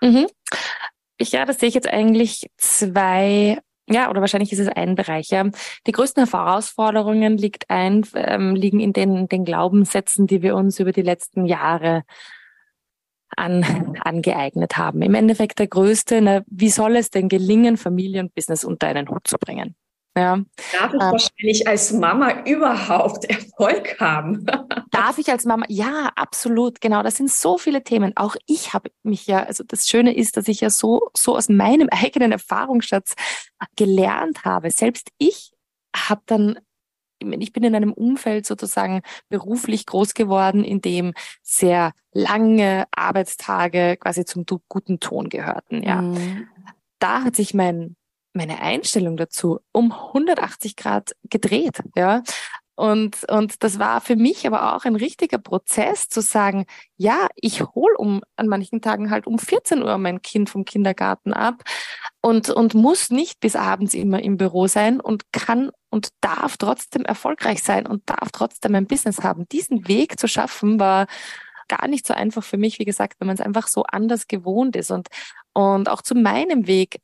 Mhm. 0.00 0.26
Ich, 1.20 1.32
ja, 1.32 1.44
das 1.44 1.60
sehe 1.60 1.68
ich 1.68 1.74
jetzt 1.74 1.88
eigentlich 1.88 2.50
zwei 2.56 3.58
ja, 3.92 4.08
oder 4.08 4.20
wahrscheinlich 4.20 4.52
ist 4.52 4.60
es 4.60 4.68
ein 4.68 4.94
Bereich. 4.94 5.30
Ja. 5.30 5.44
Die 5.86 5.92
größten 5.92 6.24
Herausforderungen 6.24 7.36
liegt 7.36 7.68
ein, 7.68 8.06
ähm, 8.14 8.54
liegen 8.54 8.78
in 8.78 8.92
den, 8.92 9.28
den 9.28 9.44
Glaubenssätzen, 9.44 10.28
die 10.28 10.42
wir 10.42 10.54
uns 10.54 10.78
über 10.78 10.92
die 10.92 11.02
letzten 11.02 11.44
Jahre 11.44 12.04
an, 13.36 13.96
angeeignet 14.00 14.76
haben. 14.76 15.02
Im 15.02 15.14
Endeffekt 15.14 15.58
der 15.58 15.66
größte, 15.66 16.20
na, 16.22 16.42
wie 16.46 16.70
soll 16.70 16.96
es 16.96 17.10
denn 17.10 17.28
gelingen, 17.28 17.76
Familie 17.76 18.20
und 18.20 18.34
Business 18.34 18.64
unter 18.64 18.86
einen 18.86 19.08
Hut 19.08 19.26
zu 19.26 19.38
bringen? 19.38 19.74
Ja. 20.20 20.36
Darf 20.72 20.92
ich 20.92 21.00
ähm, 21.00 21.12
wahrscheinlich 21.12 21.66
als 21.66 21.92
Mama 21.92 22.44
überhaupt 22.44 23.24
Erfolg 23.24 23.98
haben? 23.98 24.46
darf 24.90 25.18
ich 25.18 25.30
als 25.30 25.44
Mama? 25.44 25.64
Ja, 25.68 26.10
absolut. 26.14 26.80
Genau. 26.80 27.02
Das 27.02 27.16
sind 27.16 27.30
so 27.30 27.58
viele 27.58 27.82
Themen. 27.82 28.16
Auch 28.16 28.36
ich 28.46 28.74
habe 28.74 28.90
mich 29.02 29.26
ja, 29.26 29.42
also 29.42 29.64
das 29.66 29.88
Schöne 29.88 30.14
ist, 30.14 30.36
dass 30.36 30.48
ich 30.48 30.60
ja 30.60 30.70
so, 30.70 31.10
so 31.16 31.36
aus 31.36 31.48
meinem 31.48 31.88
eigenen 31.92 32.32
Erfahrungsschatz 32.32 33.14
gelernt 33.76 34.44
habe. 34.44 34.70
Selbst 34.70 35.08
ich 35.18 35.52
habe 35.94 36.22
dann 36.26 36.58
ich 37.22 37.52
bin 37.52 37.64
in 37.64 37.74
einem 37.74 37.92
Umfeld 37.92 38.46
sozusagen 38.46 39.02
beruflich 39.28 39.84
groß 39.84 40.14
geworden, 40.14 40.64
in 40.64 40.80
dem 40.80 41.12
sehr 41.42 41.92
lange 42.12 42.86
Arbeitstage 42.92 43.98
quasi 43.98 44.24
zum 44.24 44.46
guten 44.68 45.00
Ton 45.00 45.28
gehörten. 45.28 45.82
Ja, 45.82 46.00
mhm. 46.00 46.48
da 46.98 47.22
hat 47.22 47.36
sich 47.36 47.52
mein 47.52 47.96
meine 48.32 48.60
Einstellung 48.60 49.16
dazu 49.16 49.60
um 49.72 49.92
180 49.92 50.76
Grad 50.76 51.12
gedreht. 51.24 51.82
Ja, 51.96 52.22
Und, 52.80 53.24
und 53.28 53.62
das 53.62 53.78
war 53.78 54.00
für 54.00 54.16
mich 54.16 54.46
aber 54.46 54.74
auch 54.74 54.86
ein 54.86 54.96
richtiger 54.96 55.36
Prozess 55.36 56.08
zu 56.08 56.22
sagen, 56.22 56.64
ja, 56.96 57.28
ich 57.34 57.60
hole 57.60 57.94
um 57.98 58.22
an 58.36 58.48
manchen 58.48 58.80
Tagen 58.80 59.10
halt 59.10 59.26
um 59.26 59.38
14 59.38 59.82
Uhr 59.82 59.98
mein 59.98 60.22
Kind 60.22 60.48
vom 60.48 60.64
Kindergarten 60.64 61.34
ab 61.34 61.62
und, 62.22 62.48
und 62.48 62.72
muss 62.72 63.10
nicht 63.10 63.38
bis 63.40 63.54
abends 63.54 63.92
immer 63.92 64.22
im 64.22 64.38
Büro 64.38 64.66
sein 64.66 64.98
und 64.98 65.24
kann 65.30 65.70
und 65.90 66.08
darf 66.22 66.56
trotzdem 66.56 67.04
erfolgreich 67.04 67.62
sein 67.62 67.86
und 67.86 68.08
darf 68.08 68.30
trotzdem 68.32 68.74
ein 68.74 68.86
Business 68.86 69.22
haben. 69.22 69.46
Diesen 69.50 69.86
Weg 69.86 70.18
zu 70.18 70.26
schaffen 70.26 70.80
war 70.80 71.06
gar 71.68 71.86
nicht 71.86 72.06
so 72.06 72.14
einfach 72.14 72.42
für 72.42 72.56
mich, 72.56 72.78
wie 72.78 72.86
gesagt, 72.86 73.16
wenn 73.18 73.26
man 73.26 73.34
es 73.34 73.42
einfach 73.42 73.66
so 73.68 73.82
anders 73.82 74.26
gewohnt 74.26 74.74
ist. 74.74 74.90
Und, 74.90 75.08
und 75.52 75.88
auch 75.90 76.00
zu 76.00 76.14
meinem 76.14 76.66
Weg 76.66 77.00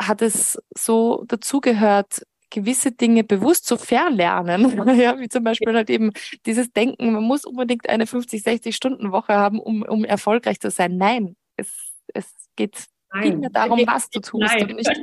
hat 0.00 0.22
es 0.22 0.58
so 0.76 1.24
dazugehört, 1.26 2.22
gewisse 2.50 2.92
Dinge 2.92 3.24
bewusst 3.24 3.66
zu 3.66 3.76
verlernen. 3.76 4.76
ja, 4.98 5.18
wie 5.18 5.28
zum 5.28 5.44
Beispiel 5.44 5.74
halt 5.74 5.90
eben 5.90 6.12
dieses 6.46 6.72
Denken, 6.72 7.12
man 7.12 7.24
muss 7.24 7.44
unbedingt 7.44 7.88
eine 7.88 8.06
50, 8.06 8.42
60 8.42 8.74
Stunden 8.74 9.12
Woche 9.12 9.34
haben, 9.34 9.60
um, 9.60 9.82
um 9.82 10.04
erfolgreich 10.04 10.60
zu 10.60 10.70
sein. 10.70 10.96
Nein, 10.96 11.36
es, 11.56 11.68
es 12.14 12.26
geht 12.56 12.86
viel 13.20 13.36
mehr 13.36 13.50
darum, 13.50 13.80
was 13.86 14.08
du 14.10 14.20
tust 14.20 14.54
Nein. 14.54 14.70
und 14.70 14.76
nicht, 14.76 15.00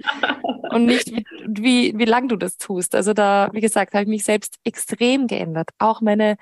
und 0.71 0.85
nicht 0.85 1.11
wie, 1.11 1.25
wie, 1.47 1.97
wie 1.97 2.05
lang 2.05 2.27
du 2.27 2.35
das 2.35 2.57
tust. 2.57 2.95
Also 2.95 3.13
da, 3.13 3.49
wie 3.53 3.61
gesagt, 3.61 3.93
habe 3.93 4.03
ich 4.03 4.09
mich 4.09 4.23
selbst 4.23 4.57
extrem 4.63 5.27
geändert. 5.27 5.69
Auch 5.77 6.01
meine, 6.01 6.37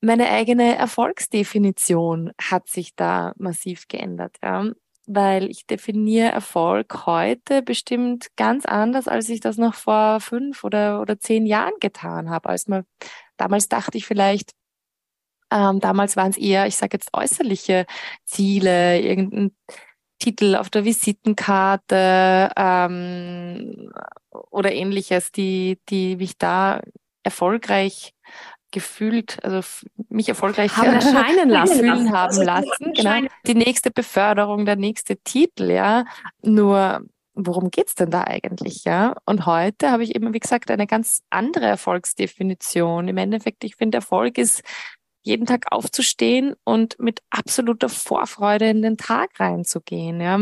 meine 0.00 0.28
eigene 0.28 0.76
Erfolgsdefinition 0.76 2.32
hat 2.40 2.68
sich 2.68 2.94
da 2.96 3.32
massiv 3.36 3.86
geändert. 3.88 4.36
Ja 4.42 4.72
weil 5.06 5.50
ich 5.50 5.66
definiere 5.66 6.32
Erfolg 6.32 7.06
heute 7.06 7.62
bestimmt 7.62 8.28
ganz 8.36 8.66
anders, 8.66 9.08
als 9.08 9.28
ich 9.28 9.40
das 9.40 9.56
noch 9.58 9.74
vor 9.74 10.20
fünf 10.20 10.64
oder, 10.64 11.00
oder 11.00 11.18
zehn 11.18 11.46
Jahren 11.46 11.74
getan 11.80 12.30
habe. 12.30 12.48
Als 12.48 12.68
man, 12.68 12.84
damals 13.36 13.68
dachte 13.68 13.98
ich 13.98 14.06
vielleicht, 14.06 14.52
ähm, 15.50 15.80
damals 15.80 16.16
waren 16.16 16.30
es 16.30 16.38
eher, 16.38 16.66
ich 16.66 16.76
sage 16.76 16.96
jetzt 16.96 17.10
äußerliche 17.12 17.86
Ziele, 18.24 19.00
irgendein 19.00 19.54
Titel 20.18 20.56
auf 20.56 20.70
der 20.70 20.84
Visitenkarte 20.84 22.50
ähm, 22.56 23.92
oder 24.50 24.72
ähnliches, 24.72 25.32
die, 25.32 25.78
die 25.88 26.16
mich 26.16 26.38
da 26.38 26.80
erfolgreich 27.22 28.14
gefühlt, 28.74 29.42
also 29.42 29.60
mich 30.10 30.28
erfolgreich 30.28 30.76
haben 30.76 30.92
erscheinen 30.94 31.48
lassen, 31.48 31.78
fühlen 31.78 32.12
haben 32.12 32.42
lassen. 32.42 32.92
Genau. 32.94 33.28
Die 33.46 33.54
nächste 33.54 33.90
Beförderung, 33.90 34.66
der 34.66 34.76
nächste 34.76 35.16
Titel, 35.16 35.70
ja. 35.70 36.04
Nur 36.42 37.06
worum 37.34 37.70
geht's 37.70 37.94
denn 37.94 38.10
da 38.10 38.24
eigentlich, 38.24 38.84
ja? 38.84 39.16
Und 39.26 39.46
heute 39.46 39.90
habe 39.90 40.04
ich 40.04 40.14
eben, 40.14 40.34
wie 40.34 40.40
gesagt, 40.40 40.70
eine 40.70 40.86
ganz 40.86 41.22
andere 41.30 41.66
Erfolgsdefinition. 41.66 43.08
Im 43.08 43.16
Endeffekt, 43.16 43.64
ich 43.64 43.76
finde, 43.76 43.98
Erfolg 43.98 44.38
ist, 44.38 44.62
jeden 45.22 45.46
Tag 45.46 45.64
aufzustehen 45.70 46.54
und 46.64 46.98
mit 46.98 47.20
absoluter 47.30 47.88
Vorfreude 47.88 48.68
in 48.68 48.82
den 48.82 48.98
Tag 48.98 49.40
reinzugehen, 49.40 50.20
ja. 50.20 50.38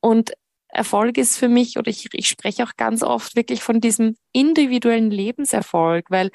Und 0.00 0.32
Erfolg 0.68 1.18
ist 1.18 1.36
für 1.36 1.48
mich, 1.48 1.78
oder 1.78 1.88
ich, 1.88 2.08
ich 2.12 2.28
spreche 2.28 2.62
auch 2.62 2.76
ganz 2.76 3.02
oft 3.02 3.34
wirklich 3.34 3.62
von 3.62 3.80
diesem 3.80 4.16
individuellen 4.32 5.10
Lebenserfolg, 5.10 6.06
weil 6.10 6.30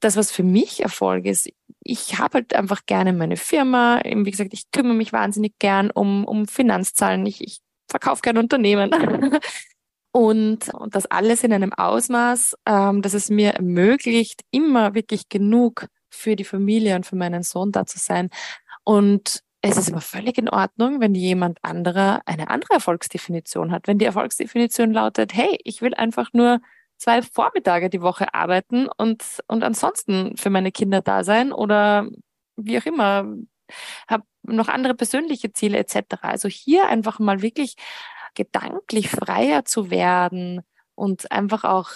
das, 0.00 0.16
was 0.16 0.30
für 0.30 0.42
mich 0.42 0.82
Erfolg 0.82 1.26
ist, 1.26 1.48
ich 1.82 2.18
habe 2.18 2.34
halt 2.34 2.54
einfach 2.54 2.86
gerne 2.86 3.12
meine 3.12 3.36
Firma. 3.36 4.00
Wie 4.04 4.30
gesagt, 4.30 4.54
ich 4.54 4.70
kümmere 4.70 4.94
mich 4.94 5.12
wahnsinnig 5.12 5.58
gern 5.58 5.90
um, 5.90 6.24
um 6.24 6.46
Finanzzahlen. 6.46 7.26
Ich, 7.26 7.40
ich 7.42 7.60
verkaufe 7.88 8.22
gerne 8.22 8.40
Unternehmen. 8.40 8.90
und, 10.12 10.72
und 10.72 10.94
das 10.94 11.06
alles 11.06 11.44
in 11.44 11.52
einem 11.52 11.72
Ausmaß, 11.72 12.56
ähm, 12.66 13.02
dass 13.02 13.14
es 13.14 13.30
mir 13.30 13.50
ermöglicht, 13.50 14.42
immer 14.50 14.94
wirklich 14.94 15.28
genug 15.28 15.86
für 16.10 16.36
die 16.36 16.44
Familie 16.44 16.96
und 16.96 17.04
für 17.06 17.16
meinen 17.16 17.42
Sohn 17.42 17.72
da 17.72 17.84
zu 17.84 17.98
sein. 17.98 18.30
Und 18.84 19.40
es 19.60 19.76
ist 19.76 19.90
aber 19.90 20.00
völlig 20.00 20.38
in 20.38 20.48
Ordnung, 20.48 21.00
wenn 21.00 21.14
jemand 21.14 21.58
anderer 21.62 22.20
eine 22.26 22.48
andere 22.48 22.74
Erfolgsdefinition 22.74 23.72
hat. 23.72 23.88
Wenn 23.88 23.98
die 23.98 24.04
Erfolgsdefinition 24.04 24.92
lautet, 24.92 25.34
hey, 25.34 25.58
ich 25.64 25.80
will 25.80 25.94
einfach 25.94 26.32
nur 26.32 26.60
zwei 27.04 27.20
Vormittage 27.20 27.90
die 27.90 28.00
Woche 28.00 28.32
arbeiten 28.32 28.88
und, 28.96 29.22
und 29.46 29.62
ansonsten 29.62 30.38
für 30.38 30.48
meine 30.48 30.72
Kinder 30.72 31.02
da 31.02 31.22
sein 31.22 31.52
oder 31.52 32.08
wie 32.56 32.78
auch 32.78 32.86
immer, 32.86 33.26
habe 34.08 34.24
noch 34.42 34.68
andere 34.68 34.94
persönliche 34.94 35.52
Ziele 35.52 35.76
etc. 35.76 35.96
Also 36.22 36.48
hier 36.48 36.88
einfach 36.88 37.18
mal 37.18 37.42
wirklich 37.42 37.76
gedanklich 38.34 39.10
freier 39.10 39.66
zu 39.66 39.90
werden 39.90 40.62
und 40.94 41.30
einfach 41.30 41.64
auch, 41.64 41.90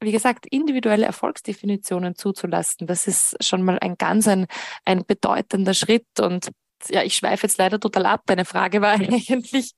wie 0.00 0.12
gesagt, 0.12 0.46
individuelle 0.46 1.06
Erfolgsdefinitionen 1.06 2.14
zuzulassen. 2.14 2.86
Das 2.86 3.06
ist 3.06 3.42
schon 3.42 3.62
mal 3.62 3.78
ein 3.78 3.96
ganz 3.96 4.28
ein, 4.28 4.46
ein 4.84 5.06
bedeutender 5.06 5.72
Schritt 5.72 6.20
und 6.20 6.50
ja, 6.90 7.02
ich 7.02 7.14
schweife 7.14 7.46
jetzt 7.46 7.58
leider 7.58 7.80
total 7.80 8.04
ab. 8.04 8.24
Deine 8.26 8.44
Frage 8.44 8.82
war 8.82 8.92
eigentlich 9.00 9.72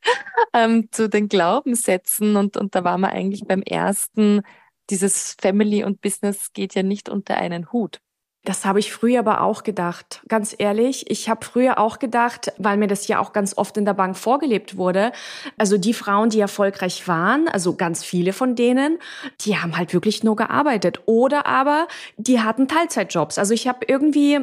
ähm, 0.52 0.88
zu 0.90 1.08
den 1.08 1.28
Glaubenssätzen 1.28 2.34
und, 2.34 2.56
und 2.56 2.74
da 2.74 2.82
waren 2.82 3.02
wir 3.02 3.10
eigentlich 3.10 3.44
beim 3.46 3.62
ersten 3.62 4.42
dieses 4.90 5.36
Family 5.40 5.84
und 5.84 6.00
Business 6.00 6.52
geht 6.52 6.74
ja 6.74 6.82
nicht 6.82 7.08
unter 7.08 7.36
einen 7.36 7.72
Hut. 7.72 8.00
Das 8.44 8.66
habe 8.66 8.78
ich 8.78 8.92
früher 8.92 9.20
aber 9.20 9.40
auch 9.40 9.62
gedacht. 9.62 10.22
Ganz 10.28 10.54
ehrlich, 10.58 11.10
ich 11.10 11.30
habe 11.30 11.46
früher 11.46 11.78
auch 11.78 11.98
gedacht, 11.98 12.52
weil 12.58 12.76
mir 12.76 12.88
das 12.88 13.08
ja 13.08 13.18
auch 13.18 13.32
ganz 13.32 13.56
oft 13.56 13.78
in 13.78 13.86
der 13.86 13.94
Bank 13.94 14.18
vorgelebt 14.18 14.76
wurde. 14.76 15.12
Also 15.56 15.78
die 15.78 15.94
Frauen, 15.94 16.28
die 16.28 16.40
erfolgreich 16.40 17.08
waren, 17.08 17.48
also 17.48 17.74
ganz 17.74 18.04
viele 18.04 18.34
von 18.34 18.54
denen, 18.54 18.98
die 19.40 19.56
haben 19.56 19.78
halt 19.78 19.94
wirklich 19.94 20.22
nur 20.24 20.36
gearbeitet. 20.36 21.00
Oder 21.06 21.46
aber 21.46 21.88
die 22.18 22.40
hatten 22.40 22.68
Teilzeitjobs. 22.68 23.38
Also 23.38 23.54
ich 23.54 23.66
habe 23.66 23.86
irgendwie 23.88 24.40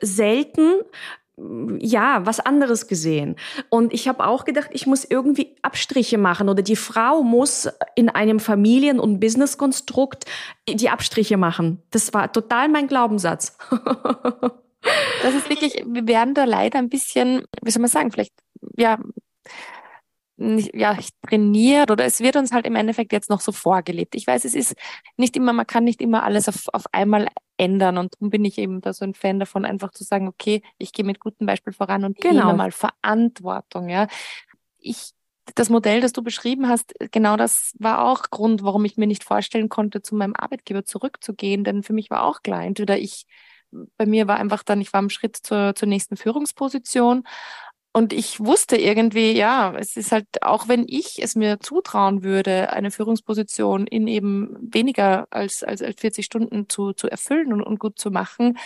selten 0.00 0.74
ja, 1.36 2.24
was 2.26 2.40
anderes 2.40 2.88
gesehen. 2.88 3.36
Und 3.70 3.92
ich 3.94 4.06
habe 4.06 4.26
auch 4.26 4.44
gedacht, 4.44 4.68
ich 4.72 4.86
muss 4.86 5.04
irgendwie 5.04 5.56
Abstriche 5.62 6.18
machen 6.18 6.48
oder 6.48 6.62
die 6.62 6.76
Frau 6.76 7.22
muss 7.22 7.68
in 7.94 8.10
einem 8.10 8.38
Familien- 8.38 9.00
und 9.00 9.18
Businesskonstrukt 9.18 10.26
die 10.68 10.90
Abstriche 10.90 11.38
machen. 11.38 11.82
Das 11.90 12.12
war 12.12 12.30
total 12.32 12.68
mein 12.68 12.86
Glaubenssatz. 12.86 13.56
das 15.22 15.34
ist 15.34 15.48
wirklich, 15.48 15.82
wir 15.86 16.06
werden 16.06 16.34
da 16.34 16.44
leider 16.44 16.78
ein 16.78 16.90
bisschen, 16.90 17.44
wie 17.62 17.70
soll 17.70 17.80
man 17.80 17.90
sagen, 17.90 18.12
vielleicht, 18.12 18.34
ja, 18.76 18.98
nicht, 20.36 20.74
ja, 20.74 20.98
trainiert 21.26 21.90
oder 21.90 22.04
es 22.04 22.20
wird 22.20 22.36
uns 22.36 22.52
halt 22.52 22.66
im 22.66 22.74
Endeffekt 22.74 23.12
jetzt 23.12 23.30
noch 23.30 23.40
so 23.40 23.52
vorgelebt. 23.52 24.14
Ich 24.14 24.26
weiß, 24.26 24.44
es 24.44 24.54
ist 24.54 24.74
nicht 25.16 25.36
immer, 25.36 25.52
man 25.52 25.66
kann 25.66 25.84
nicht 25.84 26.00
immer 26.00 26.24
alles 26.24 26.48
auf, 26.48 26.68
auf 26.72 26.84
einmal 26.92 27.28
ändern 27.56 27.98
und 27.98 28.14
darum 28.14 28.30
bin 28.30 28.44
ich 28.44 28.58
eben 28.58 28.80
da 28.80 28.92
so 28.92 29.04
ein 29.04 29.14
Fan 29.14 29.38
davon, 29.38 29.64
einfach 29.64 29.90
zu 29.92 30.04
sagen, 30.04 30.28
okay, 30.28 30.62
ich 30.78 30.92
gehe 30.92 31.04
mit 31.04 31.20
gutem 31.20 31.46
Beispiel 31.46 31.72
voran 31.72 32.04
und 32.04 32.18
genau. 32.18 32.46
nehme 32.46 32.56
mal 32.56 32.72
Verantwortung, 32.72 33.88
ja. 33.88 34.08
Ich, 34.78 35.12
das 35.54 35.70
Modell, 35.70 36.00
das 36.00 36.12
du 36.12 36.22
beschrieben 36.22 36.68
hast, 36.68 36.94
genau 37.10 37.36
das 37.36 37.74
war 37.78 38.04
auch 38.04 38.30
Grund, 38.30 38.62
warum 38.62 38.84
ich 38.84 38.96
mir 38.96 39.06
nicht 39.06 39.24
vorstellen 39.24 39.68
konnte, 39.68 40.02
zu 40.02 40.14
meinem 40.14 40.34
Arbeitgeber 40.36 40.84
zurückzugehen, 40.84 41.64
denn 41.64 41.82
für 41.82 41.92
mich 41.92 42.10
war 42.10 42.24
auch 42.24 42.42
klar, 42.42 42.64
entweder 42.64 42.98
ich 42.98 43.26
bei 43.96 44.06
mir 44.06 44.28
war 44.28 44.36
einfach 44.36 44.62
dann, 44.62 44.80
ich 44.80 44.92
war 44.92 45.00
im 45.00 45.10
Schritt 45.10 45.36
zur, 45.36 45.74
zur 45.74 45.88
nächsten 45.88 46.16
Führungsposition 46.16 47.24
und 47.92 48.14
ich 48.14 48.40
wusste 48.40 48.76
irgendwie, 48.76 49.32
ja, 49.32 49.74
es 49.76 49.96
ist 49.96 50.12
halt, 50.12 50.26
auch 50.42 50.66
wenn 50.66 50.86
ich 50.88 51.22
es 51.22 51.34
mir 51.34 51.60
zutrauen 51.60 52.22
würde, 52.22 52.72
eine 52.72 52.90
Führungsposition 52.90 53.86
in 53.86 54.06
eben 54.06 54.56
weniger 54.72 55.26
als, 55.30 55.62
als 55.62 55.82
40 55.82 56.24
Stunden 56.24 56.70
zu, 56.70 56.94
zu 56.94 57.08
erfüllen 57.08 57.52
und, 57.52 57.62
und 57.62 57.78
gut 57.78 57.98
zu 57.98 58.10
machen, 58.10 58.58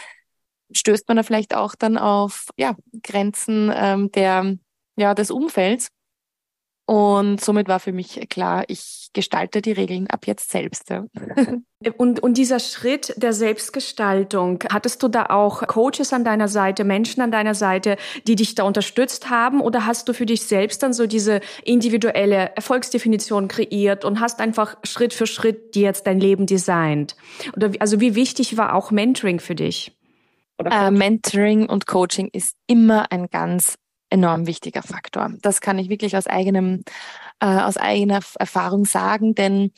stößt 0.70 1.08
man 1.08 1.16
da 1.16 1.22
vielleicht 1.24 1.56
auch 1.56 1.74
dann 1.74 1.98
auf 1.98 2.50
ja, 2.56 2.76
Grenzen 3.02 3.72
ähm, 3.74 4.12
der, 4.12 4.56
ja, 4.96 5.14
des 5.14 5.32
Umfelds. 5.32 5.88
Und 6.86 7.40
somit 7.40 7.66
war 7.66 7.80
für 7.80 7.92
mich 7.92 8.28
klar, 8.28 8.64
ich 8.68 9.08
gestalte 9.12 9.60
die 9.60 9.72
Regeln 9.72 10.06
ab 10.08 10.26
jetzt 10.26 10.50
selbst. 10.50 10.90
Ja. 10.90 11.04
Und, 11.98 12.20
und 12.20 12.38
dieser 12.38 12.58
Schritt 12.58 13.12
der 13.18 13.34
Selbstgestaltung, 13.34 14.64
hattest 14.72 15.02
du 15.02 15.08
da 15.08 15.26
auch 15.26 15.64
Coaches 15.66 16.14
an 16.14 16.24
deiner 16.24 16.48
Seite, 16.48 16.84
Menschen 16.84 17.20
an 17.20 17.30
deiner 17.30 17.54
Seite, 17.54 17.96
die 18.26 18.34
dich 18.34 18.54
da 18.54 18.64
unterstützt 18.64 19.28
haben? 19.28 19.60
Oder 19.60 19.84
hast 19.84 20.08
du 20.08 20.14
für 20.14 20.24
dich 20.24 20.44
selbst 20.44 20.82
dann 20.82 20.94
so 20.94 21.06
diese 21.06 21.40
individuelle 21.62 22.56
Erfolgsdefinition 22.56 23.46
kreiert 23.46 24.06
und 24.06 24.20
hast 24.20 24.40
einfach 24.40 24.78
Schritt 24.84 25.12
für 25.12 25.26
Schritt 25.26 25.74
dir 25.74 25.82
jetzt 25.82 26.06
dein 26.06 26.18
Leben 26.18 26.46
designt? 26.46 27.14
Oder 27.54 27.72
also 27.78 28.00
wie 28.00 28.14
wichtig 28.14 28.56
war 28.56 28.74
auch 28.74 28.90
Mentoring 28.90 29.38
für 29.38 29.54
dich? 29.54 29.96
Äh, 30.64 30.90
Mentoring 30.90 31.68
und 31.68 31.86
Coaching 31.86 32.30
ist 32.32 32.56
immer 32.66 33.12
ein 33.12 33.28
ganz 33.28 33.76
enorm 34.10 34.46
wichtiger 34.46 34.82
Faktor. 34.82 35.32
Das 35.42 35.60
kann 35.60 35.78
ich 35.78 35.88
wirklich 35.88 36.16
aus 36.16 36.26
eigenem, 36.26 36.82
äh, 37.40 37.46
aus 37.46 37.76
eigener 37.76 38.20
Erfahrung 38.38 38.84
sagen, 38.84 39.34
denn 39.34 39.72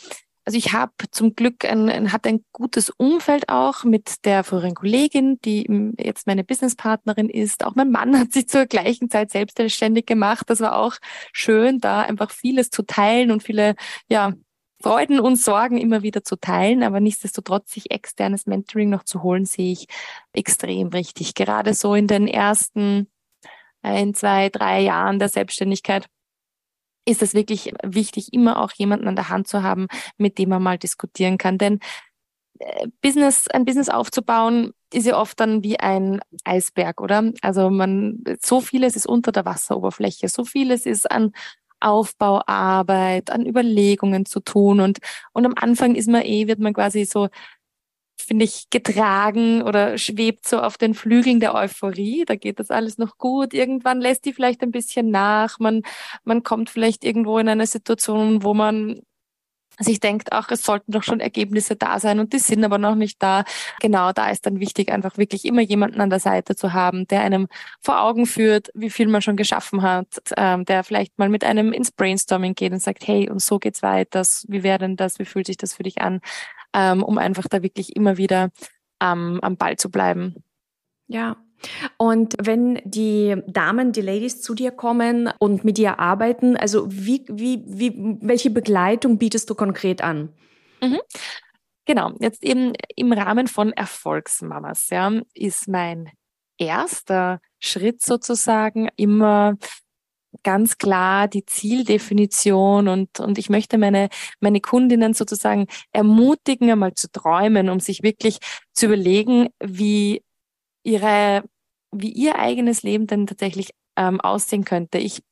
also 0.48 0.56
ich 0.56 0.72
habe 0.72 0.92
zum 1.10 1.34
Glück 1.34 1.66
ein, 1.66 1.90
ein, 1.90 2.10
hat 2.10 2.26
ein 2.26 2.42
gutes 2.52 2.88
Umfeld 2.88 3.50
auch 3.50 3.84
mit 3.84 4.24
der 4.24 4.44
früheren 4.44 4.74
Kollegin, 4.74 5.38
die 5.44 5.66
jetzt 6.00 6.26
meine 6.26 6.42
Businesspartnerin 6.42 7.28
ist. 7.28 7.66
Auch 7.66 7.74
mein 7.74 7.90
Mann 7.90 8.16
hat 8.18 8.32
sich 8.32 8.48
zur 8.48 8.64
gleichen 8.64 9.10
Zeit 9.10 9.30
selbstständig 9.30 10.06
gemacht. 10.06 10.48
Das 10.48 10.60
war 10.60 10.78
auch 10.78 10.94
schön, 11.34 11.80
da 11.80 12.00
einfach 12.00 12.30
vieles 12.30 12.70
zu 12.70 12.82
teilen 12.82 13.30
und 13.30 13.42
viele 13.42 13.74
ja 14.08 14.32
Freuden 14.80 15.20
und 15.20 15.36
Sorgen 15.36 15.76
immer 15.76 16.02
wieder 16.02 16.22
zu 16.22 16.36
teilen, 16.36 16.82
aber 16.82 17.00
nichtsdestotrotz 17.00 17.72
sich 17.72 17.90
externes 17.90 18.46
Mentoring 18.46 18.88
noch 18.88 19.04
zu 19.04 19.22
holen, 19.22 19.44
sehe 19.44 19.72
ich 19.72 19.86
extrem 20.32 20.88
richtig. 20.88 21.34
Gerade 21.34 21.74
so 21.74 21.94
in 21.94 22.06
den 22.06 22.26
ersten 22.26 23.08
ein, 23.82 24.14
zwei, 24.14 24.48
drei 24.48 24.80
Jahren 24.80 25.18
der 25.18 25.28
Selbstständigkeit 25.28 26.06
ist 27.08 27.22
es 27.22 27.34
wirklich 27.34 27.72
wichtig, 27.82 28.32
immer 28.32 28.62
auch 28.62 28.72
jemanden 28.72 29.08
an 29.08 29.16
der 29.16 29.30
Hand 29.30 29.48
zu 29.48 29.62
haben, 29.62 29.86
mit 30.18 30.36
dem 30.38 30.50
man 30.50 30.62
mal 30.62 30.78
diskutieren 30.78 31.38
kann. 31.38 31.56
Denn 31.56 31.80
äh, 32.58 32.88
Business, 33.00 33.48
ein 33.48 33.64
Business 33.64 33.88
aufzubauen, 33.88 34.72
ist 34.92 35.06
ja 35.06 35.18
oft 35.18 35.40
dann 35.40 35.62
wie 35.62 35.78
ein 35.80 36.20
Eisberg, 36.44 37.00
oder? 37.00 37.32
Also 37.42 37.70
man, 37.70 38.22
so 38.42 38.60
vieles 38.60 38.96
ist 38.96 39.06
unter 39.06 39.32
der 39.32 39.44
Wasseroberfläche, 39.44 40.28
so 40.28 40.44
vieles 40.44 40.86
ist 40.86 41.10
an 41.10 41.32
Aufbauarbeit, 41.80 43.30
an 43.30 43.46
Überlegungen 43.46 44.26
zu 44.26 44.40
tun 44.40 44.80
und, 44.80 44.98
und 45.32 45.46
am 45.46 45.54
Anfang 45.56 45.94
ist 45.94 46.08
man 46.08 46.22
eh, 46.22 46.48
wird 46.48 46.58
man 46.58 46.74
quasi 46.74 47.04
so, 47.04 47.28
finde 48.20 48.44
ich, 48.44 48.70
getragen 48.70 49.62
oder 49.62 49.96
schwebt 49.98 50.46
so 50.46 50.60
auf 50.60 50.76
den 50.78 50.94
Flügeln 50.94 51.40
der 51.40 51.54
Euphorie. 51.54 52.24
Da 52.26 52.36
geht 52.36 52.60
das 52.60 52.70
alles 52.70 52.98
noch 52.98 53.18
gut. 53.18 53.54
Irgendwann 53.54 54.00
lässt 54.00 54.24
die 54.24 54.32
vielleicht 54.32 54.62
ein 54.62 54.70
bisschen 54.70 55.10
nach. 55.10 55.58
Man, 55.58 55.82
man 56.24 56.42
kommt 56.42 56.70
vielleicht 56.70 57.04
irgendwo 57.04 57.38
in 57.38 57.48
eine 57.48 57.66
Situation, 57.66 58.42
wo 58.42 58.54
man 58.54 59.00
sich 59.78 60.00
denkt, 60.00 60.32
ach, 60.32 60.50
es 60.50 60.62
sollten 60.62 60.92
doch 60.92 61.02
schon 61.02 61.20
Ergebnisse 61.20 61.76
da 61.76 62.00
sein 62.00 62.18
und 62.18 62.32
die 62.32 62.38
sind 62.38 62.64
aber 62.64 62.78
noch 62.78 62.94
nicht 62.94 63.22
da. 63.22 63.44
Genau, 63.80 64.12
da 64.12 64.30
ist 64.30 64.44
dann 64.46 64.60
wichtig, 64.60 64.90
einfach 64.90 65.18
wirklich 65.18 65.44
immer 65.44 65.62
jemanden 65.62 66.00
an 66.00 66.10
der 66.10 66.20
Seite 66.20 66.56
zu 66.56 66.72
haben, 66.72 67.06
der 67.06 67.20
einem 67.20 67.48
vor 67.80 68.00
Augen 68.00 68.26
führt, 68.26 68.70
wie 68.74 68.90
viel 68.90 69.06
man 69.06 69.22
schon 69.22 69.36
geschaffen 69.36 69.82
hat, 69.82 70.08
ähm, 70.36 70.64
der 70.64 70.84
vielleicht 70.84 71.18
mal 71.18 71.28
mit 71.28 71.44
einem 71.44 71.72
ins 71.72 71.92
Brainstorming 71.92 72.54
geht 72.54 72.72
und 72.72 72.82
sagt, 72.82 73.06
hey, 73.06 73.30
und 73.30 73.40
so 73.40 73.58
geht's 73.58 73.82
weiter, 73.82 74.22
wie 74.48 74.62
wäre 74.62 74.78
denn 74.78 74.96
das, 74.96 75.18
wie 75.18 75.24
fühlt 75.24 75.46
sich 75.46 75.56
das 75.56 75.74
für 75.74 75.84
dich 75.84 76.00
an, 76.00 76.20
ähm, 76.74 77.02
um 77.02 77.18
einfach 77.18 77.46
da 77.48 77.62
wirklich 77.62 77.96
immer 77.96 78.16
wieder 78.16 78.50
ähm, 79.00 79.38
am 79.42 79.56
Ball 79.56 79.76
zu 79.76 79.90
bleiben. 79.90 80.42
Ja, 81.06 81.36
und 81.96 82.36
wenn 82.40 82.80
die 82.84 83.36
Damen, 83.46 83.92
die 83.92 84.00
Ladies 84.00 84.40
zu 84.40 84.54
dir 84.54 84.70
kommen 84.70 85.32
und 85.38 85.64
mit 85.64 85.78
dir 85.78 85.98
arbeiten, 85.98 86.56
also 86.56 86.86
wie, 86.90 87.24
wie, 87.28 87.64
wie, 87.66 88.18
welche 88.20 88.50
Begleitung 88.50 89.18
bietest 89.18 89.50
du 89.50 89.54
konkret 89.54 90.02
an? 90.02 90.32
Mhm. 90.80 91.00
Genau, 91.84 92.12
jetzt 92.20 92.44
eben 92.44 92.74
im 92.96 93.12
Rahmen 93.12 93.48
von 93.48 93.72
Erfolgsmamas, 93.72 94.90
ja, 94.90 95.10
ist 95.34 95.68
mein 95.68 96.10
erster 96.58 97.40
Schritt 97.60 98.02
sozusagen 98.02 98.88
immer 98.96 99.56
ganz 100.42 100.78
klar 100.78 101.28
die 101.28 101.44
Zieldefinition 101.44 102.88
und, 102.88 103.20
und 103.20 103.38
ich 103.38 103.50
möchte 103.50 103.78
meine, 103.78 104.08
meine 104.40 104.60
Kundinnen 104.60 105.14
sozusagen 105.14 105.66
ermutigen, 105.92 106.70
einmal 106.70 106.94
zu 106.94 107.10
träumen, 107.10 107.68
um 107.70 107.80
sich 107.80 108.02
wirklich 108.02 108.38
zu 108.72 108.86
überlegen, 108.86 109.48
wie 109.60 110.22
ihre, 110.82 111.44
wie 111.92 112.12
ihr 112.12 112.38
eigenes 112.38 112.82
Leben 112.82 113.06
denn 113.06 113.26
tatsächlich 113.26 113.70
ähm, 113.96 114.20
aussehen 114.20 114.64
könnte. 114.64 114.98
Ich 114.98 115.22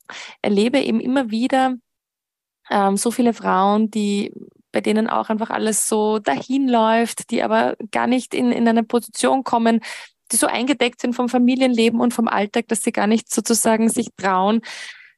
erlebe 0.43 0.81
eben 0.81 1.01
immer 1.01 1.31
wieder 1.31 1.77
ähm, 2.71 2.97
so 2.97 3.11
viele 3.11 3.33
Frauen, 3.33 3.91
die 3.91 4.33
bei 4.73 4.81
denen 4.83 5.09
auch 5.09 5.31
einfach 5.31 5.49
alles 5.51 5.89
so 5.89 6.19
dahin 6.19 6.69
läuft, 6.69 7.31
die 7.31 7.43
aber 7.43 7.77
gar 7.93 8.07
nicht 8.07 8.35
in, 8.35 8.53
in 8.53 8.69
eine 8.69 8.83
Position 8.83 9.43
kommen, 9.43 9.81
die 10.33 10.37
so 10.37 10.47
eingedeckt 10.47 11.01
sind 11.01 11.15
vom 11.15 11.29
Familienleben 11.29 12.01
und 12.01 12.15
vom 12.15 12.29
Alltag, 12.29 12.69
dass 12.69 12.83
sie 12.83 12.93
gar 12.93 13.07
nicht 13.07 13.33
sozusagen 13.33 13.89
sich 13.89 14.09
trauen, 14.17 14.61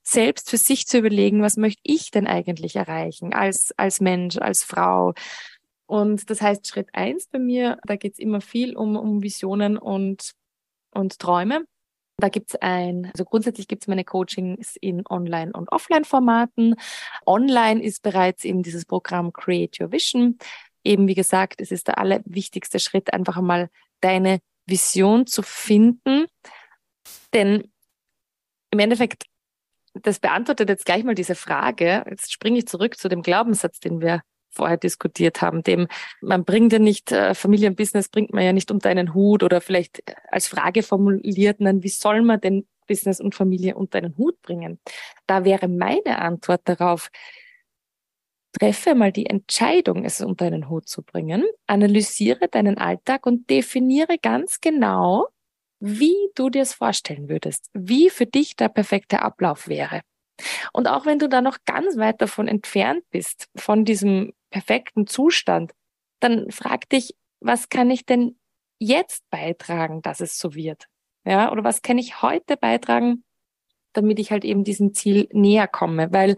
selbst 0.03 0.51
für 0.51 0.57
sich 0.57 0.87
zu 0.87 0.99
überlegen, 0.99 1.43
was 1.43 1.57
möchte 1.57 1.81
ich 1.83 2.11
denn 2.11 2.27
eigentlich 2.27 2.77
erreichen 2.77 3.35
als, 3.35 3.73
als 3.77 4.01
Mensch, 4.01 4.39
als 4.39 4.65
Frau, 4.65 5.13
und 5.89 6.29
das 6.29 6.43
heißt, 6.43 6.69
Schritt 6.69 6.91
eins 6.93 7.29
bei 7.29 7.39
mir, 7.39 7.79
da 7.85 7.97
geht 7.97 8.13
es 8.13 8.19
immer 8.19 8.43
viel 8.43 8.77
um, 8.77 8.95
um 8.95 9.23
Visionen 9.23 9.79
und, 9.79 10.33
und 10.91 11.19
Träume. 11.19 11.65
Da 12.19 12.29
gibt's 12.29 12.57
ein, 12.57 13.07
also 13.07 13.25
grundsätzlich 13.25 13.69
gibt's 13.69 13.87
meine 13.87 14.05
Coachings 14.05 14.77
in 14.77 15.07
Online- 15.09 15.53
und 15.53 15.73
Offline-Formaten. 15.73 16.75
Online 17.25 17.83
ist 17.83 18.03
bereits 18.03 18.45
eben 18.45 18.63
dieses 18.63 18.85
Programm 18.85 19.33
Create 19.33 19.81
Your 19.81 19.91
Vision. 19.91 20.37
Eben 20.85 21.09
wie 21.09 21.15
gesagt, 21.15 21.59
es 21.59 21.71
ist 21.71 21.89
der 21.89 21.97
allerwichtigste 21.97 22.81
Schritt, 22.81 23.15
einfach 23.15 23.39
einmal 23.39 23.71
deine 24.03 24.41
Vision 24.69 25.27
zu 25.27 25.43
finden. 25.43 26.27
Denn 27.33 27.71
im 28.71 28.79
Endeffekt, 28.79 29.25
das 29.95 30.21
beantwortet 30.21 30.69
jetzt 30.69 30.85
gleich 30.85 31.05
mal 31.05 31.15
diese 31.15 31.35
Frage. 31.35 32.05
Jetzt 32.09 32.33
springe 32.33 32.59
ich 32.59 32.69
zurück 32.69 32.97
zu 32.99 33.09
dem 33.09 33.23
Glaubenssatz, 33.23 33.81
den 33.81 34.01
wir 34.01 34.23
vorher 34.51 34.77
diskutiert 34.77 35.41
haben, 35.43 35.63
dem 35.63 35.89
man 36.21 36.45
bringt 36.45 36.73
ja 36.73 36.79
nicht 36.79 37.13
äh, 37.13 37.35
Familienbusiness 37.35 38.09
bringt 38.09 38.33
man 38.33 38.45
ja 38.45 38.53
nicht 38.53 38.71
unter 38.71 38.89
einen 38.89 39.15
Hut 39.15 39.43
oder 39.43 39.61
vielleicht 39.61 40.03
als 40.31 40.49
Frage 40.49 40.83
formuliert, 40.83 41.59
dann 41.61 41.83
wie 41.83 41.89
soll 41.89 42.23
man 42.23 42.41
denn 42.41 42.67
Business 42.87 43.21
und 43.21 43.35
Familie 43.35 43.77
unter 43.77 43.99
einen 43.99 44.17
Hut 44.17 44.41
bringen? 44.43 44.81
Da 45.27 45.45
wäre 45.45 45.69
meine 45.69 46.19
Antwort 46.19 46.63
darauf, 46.65 47.11
treffe 48.53 48.95
mal 48.95 49.13
die 49.13 49.27
Entscheidung, 49.27 50.05
es 50.05 50.21
unter 50.21 50.47
einen 50.47 50.69
Hut 50.69 50.89
zu 50.89 51.03
bringen, 51.03 51.45
analysiere 51.67 52.49
deinen 52.49 52.79
Alltag 52.79 53.27
und 53.27 53.49
definiere 53.51 54.19
ganz 54.19 54.61
genau, 54.61 55.29
wie 55.81 56.17
du 56.35 56.51
dir 56.51 56.63
es 56.63 56.75
vorstellen 56.75 57.29
würdest, 57.29 57.71
wie 57.73 58.11
für 58.11 58.27
dich 58.27 58.57
der 58.57 58.69
perfekte 58.69 59.23
Ablauf 59.23 59.69
wäre. 59.69 60.01
Und 60.73 60.89
auch 60.89 61.07
wenn 61.07 61.19
du 61.19 61.29
da 61.29 61.41
noch 61.41 61.59
ganz 61.65 61.97
weit 61.97 62.21
davon 62.21 62.49
entfernt 62.49 63.05
bist, 63.11 63.49
von 63.57 63.85
diesem 63.85 64.33
perfekten 64.51 65.07
Zustand, 65.07 65.73
dann 66.21 66.51
frag 66.51 66.89
dich, 66.89 67.15
was 67.41 67.69
kann 67.69 67.91
ich 67.91 68.07
denn 68.07 68.39
jetzt 68.79 69.29
beitragen, 69.31 70.03
dass 70.03 70.21
es 70.21 70.39
so 70.39 70.55
wird? 70.55 70.87
Ja, 71.25 71.53
oder 71.53 71.65
was 71.65 71.83
kann 71.83 71.99
ich 71.99 72.23
heute 72.23 72.57
beitragen, 72.57 73.25
damit 73.93 74.19
ich 74.19 74.31
halt 74.31 74.45
eben 74.45 74.65
diesem 74.65 74.95
Ziel 74.95 75.29
näher 75.33 75.69
komme? 75.69 76.13
Weil 76.13 76.37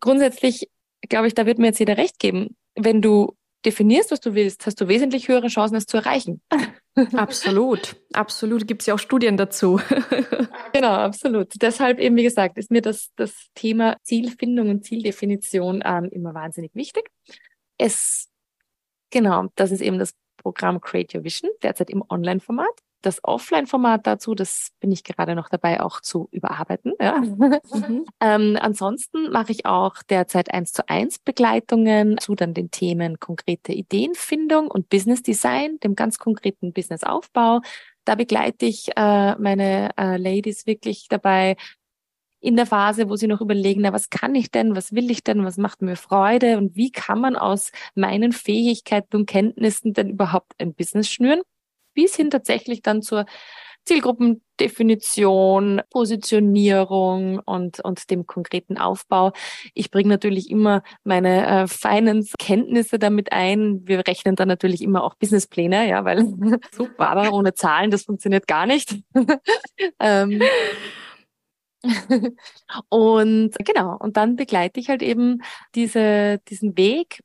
grundsätzlich, 0.00 0.68
glaube 1.08 1.26
ich, 1.26 1.34
da 1.34 1.46
wird 1.46 1.58
mir 1.58 1.66
jetzt 1.66 1.78
jeder 1.78 1.96
recht 1.96 2.18
geben. 2.18 2.56
Wenn 2.74 3.02
du 3.02 3.36
definierst, 3.64 4.10
was 4.10 4.20
du 4.20 4.34
willst, 4.34 4.66
hast 4.66 4.80
du 4.80 4.88
wesentlich 4.88 5.28
höhere 5.28 5.48
Chancen, 5.48 5.76
es 5.76 5.86
zu 5.86 5.98
erreichen. 5.98 6.40
Absolut, 7.12 7.96
absolut. 8.12 8.66
Gibt 8.66 8.82
es 8.82 8.86
ja 8.86 8.94
auch 8.94 8.98
Studien 8.98 9.36
dazu. 9.36 9.80
genau, 10.72 10.90
absolut. 10.90 11.48
Deshalb 11.62 11.98
eben, 11.98 12.16
wie 12.16 12.24
gesagt, 12.24 12.58
ist 12.58 12.70
mir 12.70 12.82
das, 12.82 13.10
das 13.16 13.32
Thema 13.54 13.96
Zielfindung 14.02 14.68
und 14.68 14.84
Zieldefinition 14.84 15.82
ähm, 15.84 16.08
immer 16.10 16.34
wahnsinnig 16.34 16.74
wichtig. 16.74 17.08
Es, 17.78 18.28
genau, 19.10 19.46
das 19.54 19.70
ist 19.70 19.80
eben 19.80 19.98
das 19.98 20.14
Programm 20.36 20.80
Create 20.80 21.14
Your 21.14 21.24
Vision, 21.24 21.50
derzeit 21.62 21.90
im 21.90 22.02
Online-Format 22.06 22.80
das 23.02 23.22
Offline-Format 23.22 24.06
dazu, 24.06 24.34
das 24.34 24.70
bin 24.80 24.92
ich 24.92 25.04
gerade 25.04 25.34
noch 25.34 25.48
dabei, 25.48 25.80
auch 25.80 26.00
zu 26.00 26.28
überarbeiten. 26.30 26.92
Ja. 27.00 27.20
Mhm. 27.20 27.60
ähm, 28.20 28.58
ansonsten 28.60 29.30
mache 29.30 29.52
ich 29.52 29.66
auch 29.66 30.02
derzeit 30.08 30.52
eins 30.52 30.72
zu 30.72 30.88
eins 30.88 31.18
Begleitungen 31.18 32.18
zu 32.18 32.34
dann 32.34 32.54
den 32.54 32.70
Themen 32.70 33.18
konkrete 33.20 33.72
Ideenfindung 33.72 34.70
und 34.70 34.88
Business 34.88 35.22
Design, 35.22 35.78
dem 35.80 35.94
ganz 35.94 36.18
konkreten 36.18 36.72
Businessaufbau. 36.72 37.60
Da 38.04 38.14
begleite 38.14 38.66
ich 38.66 38.88
äh, 38.96 39.36
meine 39.36 39.90
äh, 39.96 40.16
Ladies 40.16 40.66
wirklich 40.66 41.08
dabei, 41.08 41.56
in 42.40 42.56
der 42.56 42.66
Phase, 42.66 43.08
wo 43.08 43.16
sie 43.16 43.26
noch 43.26 43.42
überlegen, 43.42 43.82
na, 43.82 43.92
was 43.92 44.08
kann 44.08 44.34
ich 44.34 44.50
denn, 44.50 44.74
was 44.74 44.92
will 44.92 45.10
ich 45.10 45.22
denn, 45.22 45.44
was 45.44 45.58
macht 45.58 45.82
mir 45.82 45.96
Freude 45.96 46.56
und 46.56 46.74
wie 46.74 46.90
kann 46.90 47.20
man 47.20 47.36
aus 47.36 47.70
meinen 47.94 48.32
Fähigkeiten 48.32 49.16
und 49.16 49.26
Kenntnissen 49.26 49.92
denn 49.92 50.08
überhaupt 50.08 50.54
ein 50.58 50.74
Business 50.74 51.10
schnüren? 51.10 51.42
Bis 52.00 52.16
hin 52.16 52.30
tatsächlich 52.30 52.80
dann 52.80 53.02
zur 53.02 53.26
Zielgruppendefinition, 53.84 55.82
Positionierung 55.90 57.40
und, 57.40 57.80
und 57.80 58.10
dem 58.10 58.26
konkreten 58.26 58.78
Aufbau. 58.78 59.32
Ich 59.74 59.90
bringe 59.90 60.08
natürlich 60.08 60.48
immer 60.48 60.82
meine 61.04 61.46
äh, 61.46 61.66
Finance-Kenntnisse 61.66 62.98
damit 62.98 63.32
ein. 63.32 63.82
Wir 63.86 64.06
rechnen 64.06 64.34
dann 64.34 64.48
natürlich 64.48 64.80
immer 64.80 65.04
auch 65.04 65.14
Businesspläne, 65.16 65.88
ja, 65.88 66.06
weil 66.06 66.24
super, 66.72 67.10
aber 67.10 67.34
ohne 67.34 67.52
Zahlen, 67.52 67.90
das 67.90 68.04
funktioniert 68.04 68.46
gar 68.46 68.64
nicht. 68.64 68.96
ähm, 70.00 70.40
und 72.88 73.56
genau, 73.58 73.98
und 73.98 74.16
dann 74.16 74.36
begleite 74.36 74.80
ich 74.80 74.88
halt 74.88 75.02
eben 75.02 75.42
diese, 75.74 76.38
diesen 76.48 76.78
Weg 76.78 77.20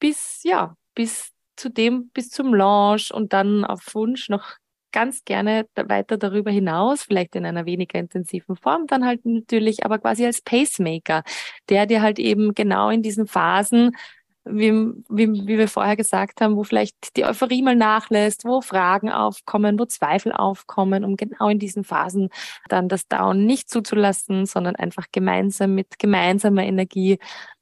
bis, 0.00 0.42
ja, 0.42 0.76
bis 0.94 1.31
zu 1.56 1.70
dem 1.70 2.10
bis 2.10 2.30
zum 2.30 2.54
Launch 2.54 3.12
und 3.12 3.32
dann 3.32 3.64
auf 3.64 3.94
Wunsch 3.94 4.28
noch 4.28 4.56
ganz 4.92 5.24
gerne 5.24 5.66
weiter 5.74 6.18
darüber 6.18 6.50
hinaus, 6.50 7.02
vielleicht 7.02 7.34
in 7.34 7.46
einer 7.46 7.66
weniger 7.66 7.98
intensiven 7.98 8.56
Form, 8.56 8.86
dann 8.86 9.04
halt 9.04 9.24
natürlich, 9.24 9.84
aber 9.84 9.98
quasi 9.98 10.24
als 10.24 10.42
Pacemaker, 10.42 11.22
der 11.68 11.86
dir 11.86 12.02
halt 12.02 12.18
eben 12.18 12.54
genau 12.54 12.90
in 12.90 13.02
diesen 13.02 13.26
Phasen, 13.26 13.96
wie, 14.44 14.72
wie, 15.08 15.32
wie 15.46 15.58
wir 15.58 15.68
vorher 15.68 15.96
gesagt 15.96 16.40
haben, 16.40 16.56
wo 16.56 16.64
vielleicht 16.64 17.16
die 17.16 17.24
Euphorie 17.24 17.62
mal 17.62 17.76
nachlässt, 17.76 18.44
wo 18.44 18.60
Fragen 18.60 19.10
aufkommen, 19.10 19.78
wo 19.78 19.84
Zweifel 19.84 20.32
aufkommen, 20.32 21.04
um 21.04 21.16
genau 21.16 21.48
in 21.48 21.60
diesen 21.60 21.84
Phasen 21.84 22.28
dann 22.68 22.88
das 22.88 23.06
Down 23.06 23.46
nicht 23.46 23.70
zuzulassen, 23.70 24.46
sondern 24.46 24.74
einfach 24.76 25.06
gemeinsam 25.12 25.74
mit 25.74 25.98
gemeinsamer 25.98 26.64
Energie 26.64 27.18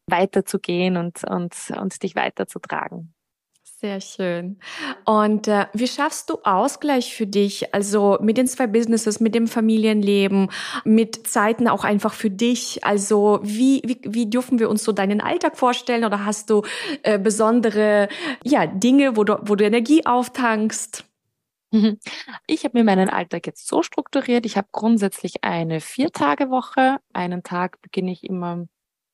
weiterzugehen 0.07 0.97
und, 0.97 1.23
und, 1.25 1.55
und 1.79 2.03
dich 2.03 2.17
weiterzutragen. 2.17 3.15
Sehr 3.81 4.03
schön. 4.03 4.59
Und 5.07 5.49
äh, 5.49 5.65
wie 5.73 5.89
schaffst 5.89 6.29
du 6.29 6.37
Ausgleich 6.45 7.15
für 7.15 7.27
dich? 7.27 7.73
Also 7.73 8.19
mit 8.21 8.37
den 8.37 8.47
zwei 8.47 8.67
Businesses, 8.67 9.21
mit 9.21 9.35
dem 9.35 9.47
Familienleben, 9.47 10.51
mit 10.85 11.27
Zeiten 11.27 11.67
auch 11.67 11.83
einfach 11.83 12.13
für 12.13 12.29
dich. 12.29 12.85
Also 12.85 13.41
wie, 13.43 13.81
wie, 13.87 13.99
wie 14.05 14.29
dürfen 14.29 14.59
wir 14.59 14.69
uns 14.69 14.85
so 14.85 14.93
deinen 14.93 15.23
Alltag 15.23 15.57
vorstellen? 15.57 16.05
Oder 16.05 16.27
hast 16.27 16.51
du 16.51 16.61
äh, 17.05 17.19
besondere 17.19 18.11
ja, 18.45 18.67
Dinge, 18.67 19.17
wo 19.17 19.25
du, 19.25 19.39
wo 19.45 19.55
du 19.55 19.65
Energie 19.65 20.05
auftankst? 20.05 21.07
Ich 22.47 22.65
habe 22.65 22.77
mir 22.77 22.85
meinen 22.85 23.09
Alltag 23.09 23.47
jetzt 23.47 23.67
so 23.67 23.83
strukturiert. 23.83 24.45
Ich 24.45 24.59
habe 24.59 24.69
grundsätzlich 24.73 25.43
eine 25.43 25.81
Vier-Tage-Woche. 25.81 26.99
Einen 27.15 27.45
Tag 27.45 27.81
beginne 27.81 28.13
ich 28.13 28.25
immer 28.25 28.67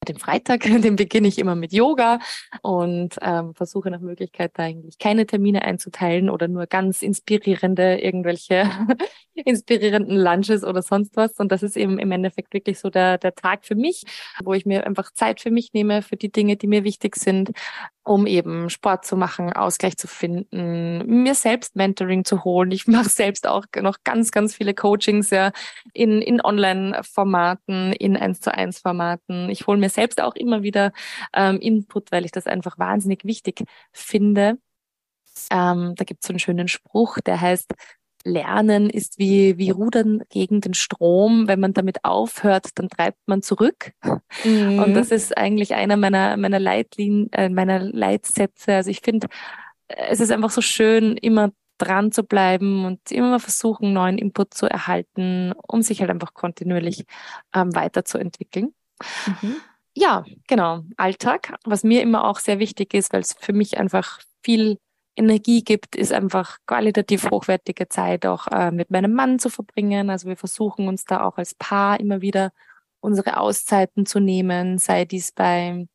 den 0.09 0.19
Freitag, 0.19 0.61
den 0.83 0.97
beginne 0.97 1.29
ich 1.29 1.39
immer 1.39 1.55
mit 1.55 1.73
Yoga 1.73 2.19
und 2.63 3.17
ähm, 3.21 3.55
versuche 3.55 3.91
nach 3.91 4.01
Möglichkeit 4.01 4.53
da 4.55 4.65
eigentlich 4.65 4.99
keine 4.99 5.27
Termine 5.27 5.63
einzuteilen 5.63 6.31
oder 6.31 6.49
nur 6.49 6.67
ganz 6.67 7.03
inspirierende 7.03 7.99
irgendwelche 8.01 8.71
inspirierenden 9.35 10.17
Lunches 10.17 10.65
oder 10.65 10.83
sonst 10.83 11.17
was. 11.17 11.39
Und 11.39 11.53
das 11.53 11.63
ist 11.63 11.77
eben 11.77 11.99
im 11.99 12.11
Endeffekt 12.13 12.55
wirklich 12.55 12.79
so 12.79 12.91
der, 12.91 13.19
der 13.19 13.35
Tag 13.35 13.65
für 13.65 13.75
mich, 13.75 14.05
wo 14.43 14.55
ich 14.55 14.67
mir 14.67 14.87
einfach 14.87 15.13
Zeit 15.13 15.41
für 15.41 15.51
mich 15.51 15.73
nehme, 15.73 16.03
für 16.03 16.17
die 16.17 16.33
Dinge, 16.33 16.57
die 16.57 16.67
mir 16.67 16.85
wichtig 16.85 17.17
sind, 17.17 17.53
um 18.07 18.27
eben 18.27 18.71
Sport 18.71 19.05
zu 19.05 19.17
machen, 19.17 19.53
Ausgleich 19.53 19.97
zu 19.97 20.07
finden, 20.07 21.05
mir 21.25 21.35
selbst 21.35 21.75
Mentoring 21.75 22.25
zu 22.25 22.45
holen. 22.45 22.71
Ich 22.71 22.87
mache 22.87 23.09
selbst 23.09 23.47
auch 23.47 23.65
noch 23.81 23.99
ganz, 24.05 24.31
ganz 24.31 24.55
viele 24.55 24.75
Coachings 24.75 25.31
ja 25.31 25.51
in, 25.93 26.23
in 26.23 26.41
Online-Formaten, 26.41 27.93
in 27.93 28.17
1 28.17 28.41
zu 28.41 28.55
1 28.55 28.79
Formaten. 28.79 29.51
Ich 29.51 29.67
hole 29.67 29.79
mir 29.79 29.91
selbst 29.91 30.21
auch 30.23 30.37
immer 30.37 30.63
wieder 30.63 30.93
ähm, 31.35 31.59
Input, 31.59 32.13
weil 32.13 32.25
ich 32.25 32.33
das 32.33 32.47
einfach 32.47 32.79
wahnsinnig 32.79 33.25
wichtig 33.25 33.65
finde. 33.93 34.59
Ähm, 35.51 35.95
da 35.97 36.05
gibt 36.05 36.23
es 36.23 36.29
so 36.29 36.33
einen 36.33 36.39
schönen 36.39 36.69
Spruch, 36.69 37.19
der 37.21 37.41
heißt, 37.41 37.75
Lernen 38.27 38.91
ist 38.91 39.19
wie, 39.19 39.57
wie 39.57 39.71
Rudern 39.71 40.23
gegen 40.31 40.61
den 40.61 40.75
Strom. 40.75 41.49
Wenn 41.49 41.61
man 41.61 41.73
damit 41.73 42.05
aufhört, 42.05 42.71
dann 42.75 42.89
treibt 42.89 43.19
man 43.27 43.43
zurück. 43.43 43.93
Mhm. 44.45 44.81
Und 44.81 44.95
das 44.95 45.11
ist 45.11 45.37
eigentlich 45.37 45.75
einer 45.75 45.97
meiner, 45.97 46.37
meiner 46.37 46.59
Leitlinien, 46.59 47.33
äh, 47.33 47.49
meiner 47.49 47.81
Leitsätze. 47.81 48.75
Also 48.75 48.91
ich 48.91 49.01
finde, 49.01 49.29
es 49.89 50.21
ist 50.21 50.33
einfach 50.33 50.51
so 50.51 50.61
schön, 50.61 51.17
immer 51.17 51.53
dran 51.79 52.11
zu 52.11 52.25
bleiben 52.25 52.85
und 52.85 53.11
immer 53.11 53.39
versuchen, 53.39 53.93
neuen 53.93 54.19
Input 54.19 54.55
zu 54.55 54.67
erhalten, 54.67 55.53
um 55.67 55.83
sich 55.83 56.01
halt 56.01 56.11
einfach 56.11 56.35
kontinuierlich 56.35 57.05
ähm, 57.55 57.75
weiterzuentwickeln. 57.75 58.75
Mhm. 59.27 59.57
Ja, 59.95 60.25
genau. 60.47 60.83
Alltag, 60.97 61.55
was 61.65 61.85
mir 61.85 62.03
immer 62.03 62.25
auch 62.25 62.39
sehr 62.39 62.59
wichtig 62.59 62.95
ist, 62.95 63.13
weil 63.13 63.21
es 63.21 63.35
für 63.39 63.53
mich 63.53 63.79
einfach 63.79 64.21
viel 64.43 64.79
Energie 65.17 65.65
gibt, 65.65 65.97
ist 65.97 66.13
einfach 66.13 66.59
qualitativ 66.67 67.31
hochwertige 67.31 67.89
Zeit 67.89 68.27
auch 68.27 68.47
äh, 68.49 68.71
mit 68.71 68.91
meinem 68.91 69.13
Mann 69.13 69.39
zu 69.39 69.49
verbringen. 69.49 70.11
Also 70.11 70.29
wir 70.29 70.37
versuchen 70.37 70.89
uns 70.89 71.05
da 71.05 71.25
auch 71.25 71.39
als 71.39 71.55
Paar 71.55 71.99
immer 71.99 72.21
wieder 72.21 72.53
unsere 73.01 73.39
Auszeiten 73.39 74.07
zu 74.07 74.21
nehmen, 74.21 74.79
sei 74.79 75.05
dies 75.05 75.33
bei, 75.33 75.87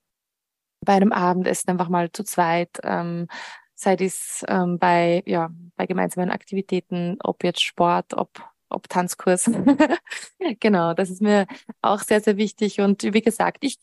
bei 0.84 0.94
einem 0.94 1.12
Abendessen 1.12 1.70
einfach 1.70 1.90
mal 1.90 2.12
zu 2.12 2.24
zweit, 2.24 2.80
ähm, 2.84 3.28
sei 3.76 3.96
dies 3.96 4.44
ähm, 4.48 4.80
bei, 4.80 5.24
ja, 5.26 5.50
bei 5.76 5.86
gemeinsamen 5.86 6.32
Aktivitäten, 6.32 7.18
ob 7.24 7.44
jetzt 7.44 7.62
Sport, 7.62 8.14
ob, 8.14 8.44
ob 8.70 8.88
Tanzkurs. 8.90 9.52
genau, 10.60 10.94
das 10.94 11.10
ist 11.10 11.22
mir 11.22 11.48
auch 11.82 12.00
sehr, 12.00 12.22
sehr 12.22 12.38
wichtig. 12.38 12.80
Und 12.80 13.04
wie 13.04 13.22
gesagt, 13.22 13.64
ich 13.64 13.78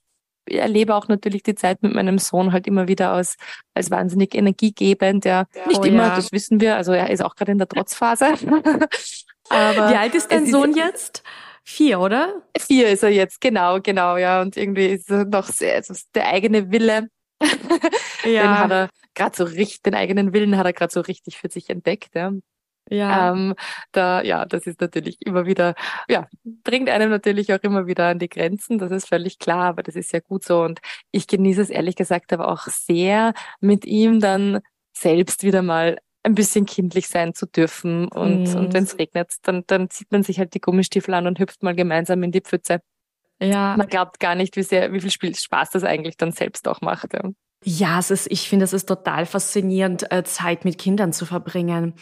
erlebe 0.51 0.95
auch 0.95 1.09
natürlich 1.09 1.43
die 1.43 1.55
Zeit 1.55 1.83
mit 1.83 1.95
meinem 1.95 2.19
Sohn 2.19 2.53
halt 2.53 2.67
immer 2.67 2.89
wieder 2.89 3.13
als, 3.13 3.37
als 3.75 3.91
wahnsinnig 3.91 4.35
energiegebend. 4.35 5.25
Ja, 5.25 5.47
ja. 5.55 5.67
nicht 5.67 5.81
oh, 5.81 5.85
immer, 5.85 6.09
ja. 6.09 6.17
das 6.17 6.33
wissen 6.33 6.61
wir. 6.61 6.77
Also 6.77 6.93
er 6.93 7.11
ist 7.11 7.23
auch 7.23 7.35
gerade 7.35 7.53
in 7.53 7.59
der 7.59 7.69
Trotzphase. 7.69 8.27
Aber 9.51 9.91
Wie 9.91 9.97
alt 9.97 10.15
ist 10.15 10.31
dein 10.31 10.47
Sohn 10.47 10.71
ist, 10.71 10.77
jetzt? 10.77 11.23
Vier, 11.65 12.01
oder? 12.01 12.43
Vier 12.59 12.89
ist 12.89 13.03
er 13.03 13.11
jetzt, 13.11 13.41
genau, 13.41 13.81
genau, 13.81 14.17
ja. 14.17 14.41
Und 14.41 14.57
irgendwie 14.57 14.87
ist 14.87 15.11
er 15.11 15.25
noch 15.25 15.47
sehr, 15.47 15.77
also 15.77 15.95
der 16.15 16.29
eigene 16.29 16.71
Wille. 16.71 17.09
ja. 18.25 18.43
Den 18.43 18.59
hat 18.59 18.71
er 18.71 18.89
gerade 19.15 19.37
so 19.37 19.45
richtig, 19.45 19.83
den 19.83 19.95
eigenen 19.95 20.33
Willen 20.33 20.57
hat 20.57 20.67
er 20.67 20.73
gerade 20.73 20.93
so 20.93 21.01
richtig 21.01 21.39
für 21.39 21.51
sich 21.51 21.69
entdeckt, 21.71 22.15
ja. 22.15 22.33
Ja. 22.91 23.33
Ähm, 23.33 23.55
da, 23.93 24.23
ja, 24.23 24.45
das 24.45 24.67
ist 24.67 24.81
natürlich 24.81 25.19
immer 25.21 25.47
wieder, 25.47 25.75
ja, 26.09 26.27
bringt 26.45 26.89
einem 26.89 27.11
natürlich 27.11 27.53
auch 27.53 27.63
immer 27.63 27.87
wieder 27.87 28.09
an 28.09 28.19
die 28.19 28.29
Grenzen, 28.29 28.79
das 28.79 28.91
ist 28.91 29.09
völlig 29.09 29.39
klar, 29.39 29.65
aber 29.65 29.83
das 29.83 29.97
ist 29.97 30.13
ja 30.13 30.21
gut 30.21 30.45
so. 30.45 30.63
Und 30.63 30.81
ich 31.11 31.27
genieße 31.27 31.61
es 31.61 31.71
ehrlich 31.71 31.97
gesagt 31.97 32.33
aber 32.33 32.49
auch 32.49 32.67
sehr, 32.67 33.35
mit 33.61 33.85
ihm 33.85 34.21
dann 34.21 34.61
selbst 34.93 35.43
wieder 35.43 35.63
mal 35.63 35.99
ein 36.23 36.35
bisschen 36.35 36.67
kindlich 36.67 37.09
sein 37.09 37.35
zu 37.35 37.47
dürfen. 37.47 38.09
Und, 38.09 38.45
mhm. 38.45 38.57
und 38.57 38.75
wenn 38.75 38.85
es 38.85 38.99
regnet, 38.99 39.33
dann, 39.43 39.65
dann 39.67 39.91
zieht 39.91 40.11
man 40.13 40.23
sich 40.23 40.39
halt 40.39 40.55
die 40.55 40.61
Gummistiefel 40.61 41.15
an 41.15 41.27
und 41.27 41.39
hüpft 41.39 41.63
mal 41.63 41.75
gemeinsam 41.75 42.23
in 42.23 42.33
die 42.33 42.41
Pfütze. 42.41 42.81
Ja. 43.41 43.77
Man 43.77 43.87
glaubt 43.87 44.21
gar 44.21 44.35
nicht, 44.35 44.57
wie 44.57 44.63
sehr, 44.63 44.93
wie 44.93 45.01
viel 45.01 45.35
Spaß 45.35 45.71
das 45.71 45.85
eigentlich 45.85 46.17
dann 46.17 46.33
selbst 46.33 46.67
auch 46.67 46.81
macht. 46.81 47.15
Ja, 47.15 47.31
ja 47.65 47.99
es 47.99 48.11
ist, 48.11 48.31
ich 48.31 48.49
finde, 48.49 48.65
es 48.65 48.73
ist 48.73 48.87
total 48.87 49.27
faszinierend, 49.27 50.11
äh, 50.11 50.25
Zeit 50.25 50.65
mit 50.65 50.79
Kindern 50.79 51.13
zu 51.13 51.25
verbringen. 51.25 51.95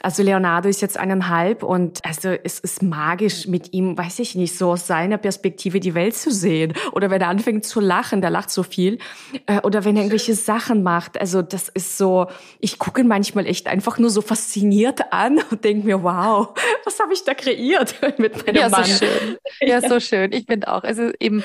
Also 0.00 0.22
Leonardo 0.22 0.68
ist 0.68 0.80
jetzt 0.80 0.96
eineinhalb 0.96 1.64
und 1.64 2.04
also 2.04 2.28
es 2.28 2.60
ist 2.60 2.82
magisch 2.82 3.48
mit 3.48 3.72
ihm, 3.72 3.98
weiß 3.98 4.20
ich 4.20 4.36
nicht, 4.36 4.56
so 4.56 4.70
aus 4.70 4.86
seiner 4.86 5.18
Perspektive 5.18 5.80
die 5.80 5.94
Welt 5.94 6.14
zu 6.14 6.30
sehen. 6.30 6.74
Oder 6.92 7.10
wenn 7.10 7.20
er 7.20 7.28
anfängt 7.28 7.64
zu 7.64 7.80
lachen, 7.80 8.20
der 8.20 8.30
lacht 8.30 8.50
so 8.50 8.62
viel. 8.62 8.98
Äh, 9.46 9.60
oder 9.62 9.84
wenn 9.84 9.96
er 9.96 10.02
irgendwelche 10.02 10.34
Sachen 10.34 10.84
macht. 10.84 11.20
Also 11.20 11.42
das 11.42 11.68
ist 11.68 11.98
so, 11.98 12.28
ich 12.60 12.78
gucke 12.78 13.00
ihn 13.00 13.08
manchmal 13.08 13.46
echt 13.46 13.66
einfach 13.66 13.98
nur 13.98 14.10
so 14.10 14.20
fasziniert 14.20 15.12
an 15.12 15.40
und 15.50 15.64
denke 15.64 15.84
mir, 15.84 16.02
wow, 16.02 16.50
was 16.84 17.00
habe 17.00 17.12
ich 17.12 17.24
da 17.24 17.34
kreiert 17.34 17.96
mit 18.18 18.46
meinem 18.46 18.56
ja, 18.56 18.68
Mann. 18.68 18.84
So 18.84 19.04
schön. 19.04 19.36
Ja, 19.60 19.80
so 19.80 19.98
schön. 19.98 20.32
Ich 20.32 20.44
finde 20.46 20.68
auch. 20.72 20.84
Also 20.84 21.10
eben, 21.18 21.42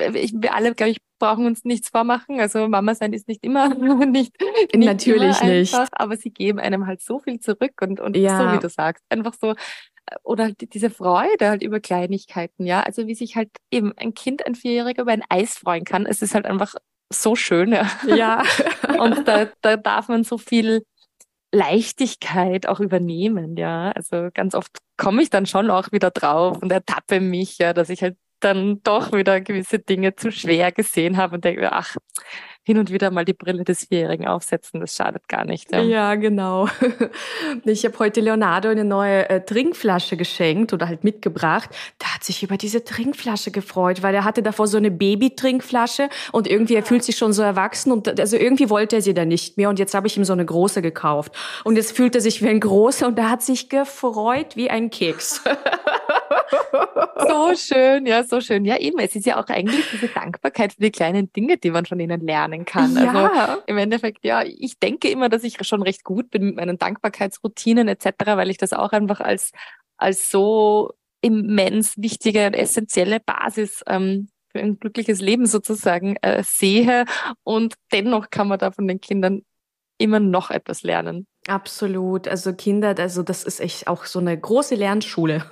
äh, 0.00 0.18
ich, 0.18 0.32
wir 0.34 0.54
alle, 0.54 0.74
glaube 0.74 0.90
ich, 0.90 0.98
brauchen 1.22 1.46
uns 1.46 1.64
nichts 1.64 1.88
vormachen. 1.88 2.40
Also 2.40 2.66
Mama 2.66 2.96
sein 2.96 3.12
ist 3.12 3.28
nicht 3.28 3.44
immer 3.44 3.68
nicht, 4.04 4.34
nicht 4.74 4.74
natürlich 4.74 5.40
immer 5.40 5.52
nicht, 5.52 5.74
aber 5.92 6.16
sie 6.16 6.30
geben 6.30 6.58
einem 6.58 6.88
halt 6.88 7.00
so 7.00 7.20
viel 7.20 7.38
zurück 7.38 7.80
und 7.80 8.00
und 8.00 8.16
ja. 8.16 8.38
so 8.38 8.52
wie 8.52 8.58
du 8.58 8.68
sagst, 8.68 9.04
einfach 9.08 9.34
so 9.40 9.50
äh, 9.52 10.16
oder 10.24 10.44
halt 10.44 10.74
diese 10.74 10.90
Freude 10.90 11.48
halt 11.48 11.62
über 11.62 11.78
Kleinigkeiten, 11.78 12.66
ja. 12.66 12.80
Also 12.80 13.06
wie 13.06 13.14
sich 13.14 13.36
halt 13.36 13.50
eben 13.70 13.92
ein 13.96 14.14
Kind, 14.14 14.44
ein 14.44 14.56
Vierjähriger 14.56 15.02
über 15.02 15.12
ein 15.12 15.22
Eis 15.28 15.54
freuen 15.54 15.84
kann. 15.84 16.06
Es 16.06 16.22
ist 16.22 16.34
halt 16.34 16.44
einfach 16.44 16.74
so 17.12 17.36
schön, 17.36 17.70
ja. 17.70 17.88
Ja. 18.06 18.42
und 18.98 19.28
da, 19.28 19.46
da 19.60 19.76
darf 19.76 20.08
man 20.08 20.24
so 20.24 20.38
viel 20.38 20.82
Leichtigkeit 21.54 22.66
auch 22.66 22.80
übernehmen, 22.80 23.56
ja. 23.56 23.92
Also 23.92 24.28
ganz 24.34 24.56
oft 24.56 24.76
komme 24.96 25.22
ich 25.22 25.30
dann 25.30 25.46
schon 25.46 25.70
auch 25.70 25.92
wieder 25.92 26.10
drauf 26.10 26.60
und 26.60 26.72
ertappe 26.72 27.20
mich, 27.20 27.58
ja, 27.58 27.72
dass 27.74 27.90
ich 27.90 28.02
halt 28.02 28.16
dann 28.42 28.80
doch 28.82 29.12
wieder 29.12 29.40
gewisse 29.40 29.78
Dinge 29.78 30.16
zu 30.16 30.30
schwer 30.30 30.72
gesehen 30.72 31.16
habe 31.16 31.36
und 31.36 31.44
denke, 31.44 31.72
ach, 31.72 31.96
hin 32.64 32.78
und 32.78 32.92
wieder 32.92 33.10
mal 33.10 33.24
die 33.24 33.32
Brille 33.32 33.64
des 33.64 33.86
Vierjährigen 33.86 34.28
aufsetzen, 34.28 34.80
das 34.80 34.94
schadet 34.94 35.28
gar 35.28 35.44
nicht. 35.44 35.72
Ja, 35.72 35.82
ja 35.82 36.14
genau. 36.14 36.68
Ich 37.64 37.84
habe 37.84 37.98
heute 37.98 38.20
Leonardo 38.20 38.68
eine 38.68 38.84
neue 38.84 39.28
äh, 39.28 39.44
Trinkflasche 39.44 40.16
geschenkt 40.16 40.72
oder 40.72 40.88
halt 40.88 41.04
mitgebracht. 41.04 41.70
Der 42.00 42.14
hat 42.14 42.24
sich 42.24 42.42
über 42.42 42.56
diese 42.56 42.84
Trinkflasche 42.84 43.50
gefreut, 43.50 44.02
weil 44.02 44.14
er 44.14 44.24
hatte 44.24 44.42
davor 44.42 44.66
so 44.66 44.76
eine 44.76 44.90
Baby-Trinkflasche 44.90 46.08
und 46.32 46.48
irgendwie 46.48 46.74
er 46.74 46.82
fühlt 46.82 47.04
sich 47.04 47.16
schon 47.16 47.32
so 47.32 47.42
erwachsen 47.42 47.92
und 47.92 48.20
also 48.20 48.36
irgendwie 48.36 48.70
wollte 48.70 48.96
er 48.96 49.02
sie 49.02 49.14
dann 49.14 49.28
nicht 49.28 49.56
mehr 49.56 49.68
und 49.68 49.78
jetzt 49.78 49.94
habe 49.94 50.06
ich 50.06 50.16
ihm 50.16 50.24
so 50.24 50.32
eine 50.32 50.44
große 50.44 50.82
gekauft 50.82 51.32
und 51.64 51.76
jetzt 51.76 51.96
fühlt 51.96 52.14
er 52.14 52.20
sich 52.20 52.42
wie 52.42 52.48
ein 52.48 52.60
großer 52.60 53.06
und 53.06 53.18
er 53.18 53.30
hat 53.30 53.42
sich 53.42 53.68
gefreut 53.68 54.56
wie 54.56 54.70
ein 54.70 54.90
Keks. 54.90 55.42
so 57.28 57.54
schön, 57.54 58.06
ja, 58.06 58.24
so 58.24 58.40
schön. 58.40 58.64
Ja, 58.64 58.78
eben, 58.78 58.98
es 58.98 59.14
ist 59.16 59.26
ja 59.26 59.40
auch 59.40 59.48
eigentlich 59.48 59.84
diese 59.90 60.08
Dankbarkeit 60.08 60.72
für 60.72 60.80
die 60.80 60.90
kleinen 60.90 61.32
Dinge, 61.32 61.58
die 61.58 61.70
man 61.70 61.86
von 61.86 62.00
ihnen 62.00 62.20
lernen 62.20 62.64
kann. 62.64 62.94
Ja. 62.96 63.30
Also 63.30 63.62
im 63.66 63.78
Endeffekt, 63.78 64.24
ja, 64.24 64.42
ich 64.42 64.78
denke 64.78 65.08
immer, 65.08 65.28
dass 65.28 65.44
ich 65.44 65.56
schon 65.66 65.82
recht 65.82 66.04
gut 66.04 66.30
bin 66.30 66.44
mit 66.44 66.56
meinen 66.56 66.78
Dankbarkeitsroutinen 66.78 67.88
etc., 67.88 68.10
weil 68.26 68.50
ich 68.50 68.58
das 68.58 68.72
auch 68.72 68.92
einfach 68.92 69.20
als, 69.20 69.52
als 69.96 70.30
so 70.30 70.92
immens 71.20 71.94
wichtige 71.96 72.46
und 72.46 72.54
essentielle 72.54 73.20
Basis 73.20 73.82
ähm, 73.86 74.28
für 74.50 74.60
ein 74.60 74.78
glückliches 74.78 75.20
Leben 75.20 75.46
sozusagen 75.46 76.16
äh, 76.16 76.42
sehe. 76.44 77.04
Und 77.42 77.74
dennoch 77.92 78.30
kann 78.30 78.48
man 78.48 78.58
da 78.58 78.70
von 78.70 78.86
den 78.86 79.00
Kindern 79.00 79.42
immer 79.98 80.20
noch 80.20 80.50
etwas 80.50 80.82
lernen. 80.82 81.26
Absolut. 81.48 82.28
Also 82.28 82.52
Kinder, 82.52 82.94
also 82.96 83.22
das 83.24 83.42
ist 83.42 83.60
echt 83.60 83.88
auch 83.88 84.04
so 84.04 84.20
eine 84.20 84.38
große 84.38 84.76
Lernschule. 84.76 85.44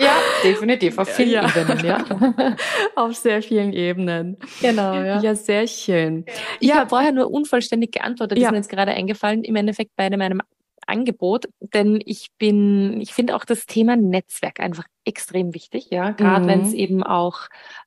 ja, 0.00 0.16
definitiv. 0.42 0.96
Auf 0.96 1.08
vielen 1.08 1.30
ja. 1.30 1.48
Ebenen, 1.54 1.84
ja. 1.84 2.56
Auf 2.96 3.14
sehr 3.16 3.42
vielen 3.42 3.74
Ebenen. 3.74 4.38
Genau, 4.62 4.94
ja. 4.94 5.20
Ja, 5.20 5.34
sehr 5.34 5.66
schön. 5.66 6.24
Ich 6.60 6.70
ja. 6.70 6.76
habe 6.76 6.88
vorher 6.88 7.12
nur 7.12 7.30
unvollständig 7.30 7.92
geantwortet. 7.92 8.38
Ja. 8.38 8.46
ist 8.48 8.52
mir 8.52 8.56
jetzt 8.58 8.70
gerade 8.70 8.92
eingefallen. 8.92 9.44
Im 9.44 9.56
Endeffekt 9.56 9.94
bei 9.96 10.08
meinem 10.08 10.40
Angebot, 10.86 11.46
denn 11.60 12.00
ich 12.04 12.28
bin, 12.38 13.00
ich 13.00 13.12
finde 13.12 13.36
auch 13.36 13.44
das 13.44 13.66
Thema 13.66 13.96
Netzwerk 13.96 14.60
einfach 14.60 14.84
extrem 15.04 15.52
wichtig, 15.52 15.88
ja, 15.90 16.10
gerade 16.12 16.44
mhm. 16.44 16.48
wenn 16.48 16.60
es 16.62 16.72
eben 16.72 17.02
auch 17.02 17.40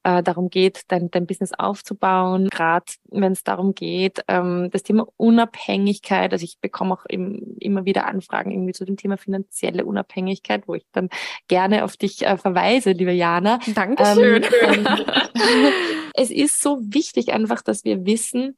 äh, 0.03 0.21
darum 0.21 0.49
geht, 0.49 0.81
dein, 0.89 1.09
dein 1.11 1.25
Business 1.25 1.53
aufzubauen, 1.53 2.49
gerade 2.49 2.85
wenn 3.09 3.31
es 3.31 3.43
darum 3.43 3.73
geht, 3.73 4.23
ähm, 4.27 4.69
das 4.71 4.83
Thema 4.83 5.07
Unabhängigkeit, 5.15 6.33
also 6.33 6.43
ich 6.43 6.59
bekomme 6.59 6.93
auch 6.93 7.05
im, 7.07 7.55
immer 7.59 7.85
wieder 7.85 8.07
Anfragen 8.07 8.51
irgendwie 8.51 8.73
zu 8.73 8.85
dem 8.85 8.97
Thema 8.97 9.17
finanzielle 9.17 9.85
Unabhängigkeit, 9.85 10.67
wo 10.67 10.75
ich 10.75 10.85
dann 10.91 11.09
gerne 11.47 11.85
auf 11.85 11.95
dich 11.95 12.25
äh, 12.25 12.37
verweise, 12.37 12.91
liebe 12.91 13.13
Jana. 13.13 13.59
Dankeschön. 13.73 14.43
Ähm, 14.61 14.85
es 16.15 16.31
ist 16.31 16.61
so 16.61 16.79
wichtig 16.81 17.31
einfach, 17.31 17.61
dass 17.61 17.85
wir 17.85 18.05
wissen, 18.05 18.57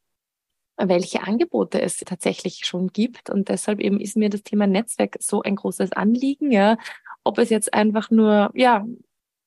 welche 0.78 1.24
Angebote 1.24 1.82
es 1.82 1.98
tatsächlich 1.98 2.66
schon 2.66 2.88
gibt. 2.88 3.30
Und 3.30 3.50
deshalb 3.50 3.80
eben 3.80 4.00
ist 4.00 4.16
mir 4.16 4.30
das 4.30 4.44
Thema 4.44 4.68
Netzwerk 4.68 5.18
so 5.20 5.42
ein 5.42 5.56
großes 5.56 5.94
Anliegen, 5.94 6.52
ja. 6.52 6.78
Ob 7.24 7.40
es 7.40 7.50
jetzt 7.50 7.74
einfach 7.74 8.10
nur, 8.10 8.52
ja, 8.54 8.86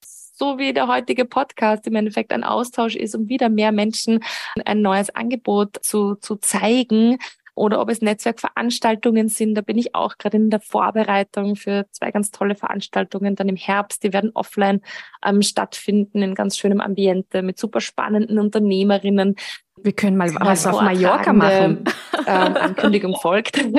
so 0.02 0.58
wie 0.58 0.72
der 0.72 0.88
heutige 0.88 1.24
Podcast 1.24 1.86
im 1.86 1.96
Endeffekt 1.96 2.32
ein 2.32 2.44
Austausch 2.44 2.96
ist, 2.96 3.14
um 3.14 3.28
wieder 3.28 3.48
mehr 3.48 3.72
Menschen 3.72 4.24
ein 4.64 4.80
neues 4.80 5.10
Angebot 5.10 5.78
zu, 5.82 6.14
zu 6.16 6.36
zeigen, 6.36 7.18
oder 7.60 7.80
ob 7.80 7.90
es 7.90 8.00
Netzwerkveranstaltungen 8.00 9.28
sind. 9.28 9.54
Da 9.54 9.60
bin 9.60 9.76
ich 9.76 9.94
auch 9.94 10.16
gerade 10.16 10.38
in 10.38 10.48
der 10.48 10.60
Vorbereitung 10.60 11.56
für 11.56 11.86
zwei 11.90 12.10
ganz 12.10 12.30
tolle 12.30 12.54
Veranstaltungen 12.54 13.36
dann 13.36 13.50
im 13.50 13.56
Herbst. 13.56 14.02
Die 14.02 14.14
werden 14.14 14.30
offline 14.32 14.80
ähm, 15.22 15.42
stattfinden 15.42 16.22
in 16.22 16.34
ganz 16.34 16.56
schönem 16.56 16.80
Ambiente 16.80 17.42
mit 17.42 17.58
super 17.58 17.82
spannenden 17.82 18.38
Unternehmerinnen. 18.38 19.36
Wir 19.82 19.92
können 19.92 20.16
mal 20.16 20.34
was 20.34 20.66
auf 20.66 20.80
Mallorca 20.82 21.32
machen. 21.32 21.84
Ähm, 22.26 22.54
Ankündigung 22.54 23.16
folgt. 23.16 23.56
ähm, 23.58 23.74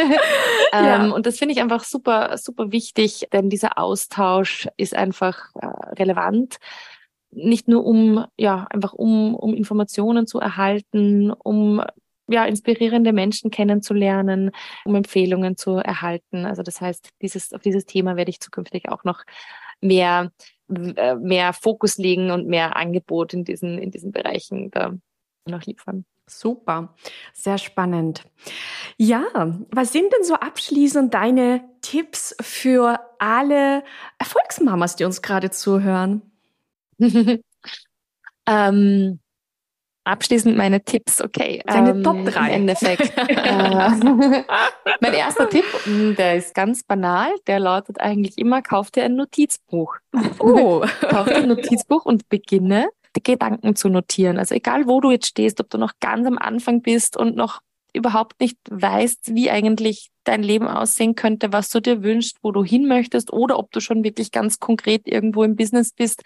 ja. 0.73 1.11
Und 1.11 1.27
das 1.27 1.37
finde 1.37 1.53
ich 1.53 1.61
einfach 1.61 1.83
super, 1.83 2.35
super 2.39 2.71
wichtig, 2.71 3.27
denn 3.31 3.51
dieser 3.51 3.77
Austausch 3.77 4.67
ist 4.77 4.95
einfach 4.95 5.51
äh, 5.61 5.67
relevant 5.99 6.57
nicht 7.29 7.67
nur 7.67 7.85
um 7.85 8.25
ja 8.37 8.65
einfach 8.71 8.93
um 8.93 9.35
um 9.35 9.53
Informationen 9.53 10.25
zu 10.25 10.39
erhalten, 10.39 11.31
um 11.31 11.83
ja, 12.31 12.45
inspirierende 12.45 13.13
Menschen 13.13 13.51
kennenzulernen, 13.51 14.51
um 14.85 14.95
Empfehlungen 14.95 15.57
zu 15.57 15.75
erhalten. 15.75 16.45
Also 16.45 16.63
das 16.63 16.81
heißt, 16.81 17.09
dieses, 17.21 17.53
auf 17.53 17.61
dieses 17.61 17.85
Thema 17.85 18.15
werde 18.15 18.29
ich 18.29 18.39
zukünftig 18.39 18.89
auch 18.89 19.03
noch 19.03 19.23
mehr, 19.81 20.31
äh, 20.69 21.15
mehr 21.15 21.53
Fokus 21.53 21.97
legen 21.97 22.31
und 22.31 22.47
mehr 22.47 22.75
Angebot 22.75 23.33
in 23.33 23.43
diesen, 23.43 23.77
in 23.77 23.91
diesen 23.91 24.11
Bereichen 24.11 24.71
da 24.71 24.93
noch 25.47 25.63
liefern. 25.63 26.05
Super, 26.27 26.95
sehr 27.33 27.57
spannend. 27.57 28.23
Ja, 28.97 29.23
was 29.69 29.91
sind 29.91 30.13
denn 30.13 30.23
so 30.23 30.35
abschließend 30.35 31.13
deine 31.13 31.63
Tipps 31.81 32.35
für 32.39 32.99
alle 33.19 33.83
Erfolgsmamas, 34.17 34.95
die 34.95 35.03
uns 35.03 35.21
gerade 35.21 35.49
zuhören? 35.49 36.21
ähm, 38.45 39.19
Abschließend 40.03 40.57
meine 40.57 40.83
Tipps, 40.83 41.21
okay. 41.21 41.61
Deine 41.67 41.91
ähm, 41.91 42.03
Top 42.03 42.25
3. 42.25 42.39
Im 42.39 42.53
Endeffekt. 42.53 43.13
äh, 43.17 43.89
mein 44.99 45.13
erster 45.13 45.47
Tipp, 45.47 45.65
hm, 45.83 46.15
der 46.15 46.37
ist 46.37 46.55
ganz 46.55 46.83
banal, 46.83 47.29
der 47.45 47.59
lautet 47.59 47.99
eigentlich 47.99 48.39
immer, 48.39 48.63
kauf 48.63 48.89
dir 48.89 49.03
ein 49.03 49.15
Notizbuch. 49.15 49.97
Oh. 50.39 50.83
kauf 51.01 51.27
dir 51.27 51.37
ein 51.37 51.49
Notizbuch 51.49 52.05
und 52.05 52.29
beginne, 52.29 52.89
die 53.15 53.23
Gedanken 53.23 53.75
zu 53.75 53.89
notieren. 53.89 54.37
Also 54.37 54.55
egal, 54.55 54.87
wo 54.87 55.01
du 55.01 55.11
jetzt 55.11 55.27
stehst, 55.27 55.59
ob 55.59 55.69
du 55.69 55.77
noch 55.77 55.93
ganz 55.99 56.27
am 56.27 56.37
Anfang 56.37 56.81
bist 56.81 57.17
und 57.17 57.35
noch 57.35 57.61
überhaupt 57.93 58.39
nicht 58.39 58.57
weißt, 58.69 59.35
wie 59.35 59.51
eigentlich 59.51 60.11
dein 60.23 60.43
Leben 60.43 60.67
aussehen 60.67 61.15
könnte, 61.15 61.51
was 61.51 61.69
du 61.69 61.81
dir 61.81 62.03
wünschst, 62.03 62.37
wo 62.41 62.51
du 62.51 62.63
hin 62.63 62.87
möchtest 62.87 63.33
oder 63.33 63.59
ob 63.59 63.71
du 63.71 63.79
schon 63.79 64.03
wirklich 64.03 64.31
ganz 64.31 64.59
konkret 64.59 65.07
irgendwo 65.07 65.43
im 65.43 65.55
Business 65.55 65.91
bist, 65.91 66.21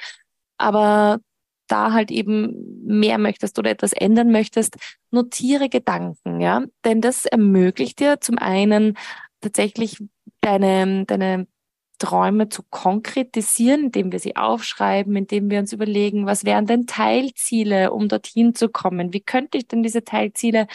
aber 0.58 1.19
da 1.67 1.93
halt 1.93 2.12
eben 2.12 2.86
mehr 2.86 3.17
möchtest 3.17 3.58
oder 3.58 3.71
etwas 3.71 3.93
ändern 3.93 4.32
möchtest, 4.32 4.78
notiere 5.10 5.69
Gedanken, 5.69 6.39
ja, 6.39 6.63
denn 6.84 7.02
das 7.02 7.26
ermöglicht 7.26 8.00
dir 8.00 8.21
zum 8.21 8.38
einen 8.38 8.98
tatsächlich 9.41 9.98
deine, 10.41 11.06
deine 11.06 11.48
Träume 11.97 12.49
zu 12.49 12.63
konkretisieren, 12.63 13.86
indem 13.86 14.12
wir 14.12 14.19
sie 14.19 14.36
aufschreiben, 14.36 15.15
indem 15.15 15.49
wir 15.49 15.60
uns 15.60 15.73
überlegen, 15.73 16.25
was 16.25 16.45
wären 16.45 16.65
denn 16.65 16.88
Teilziele, 16.88 17.91
um 17.91 18.08
dorthin 18.10 18.55
zu 18.55 18.69
kommen? 18.69 19.13
Wie 19.13 19.21
könnte 19.21 19.58
ich 19.58 19.67
denn 19.67 19.84
diese 19.84 20.03
Teilziele 20.03 20.67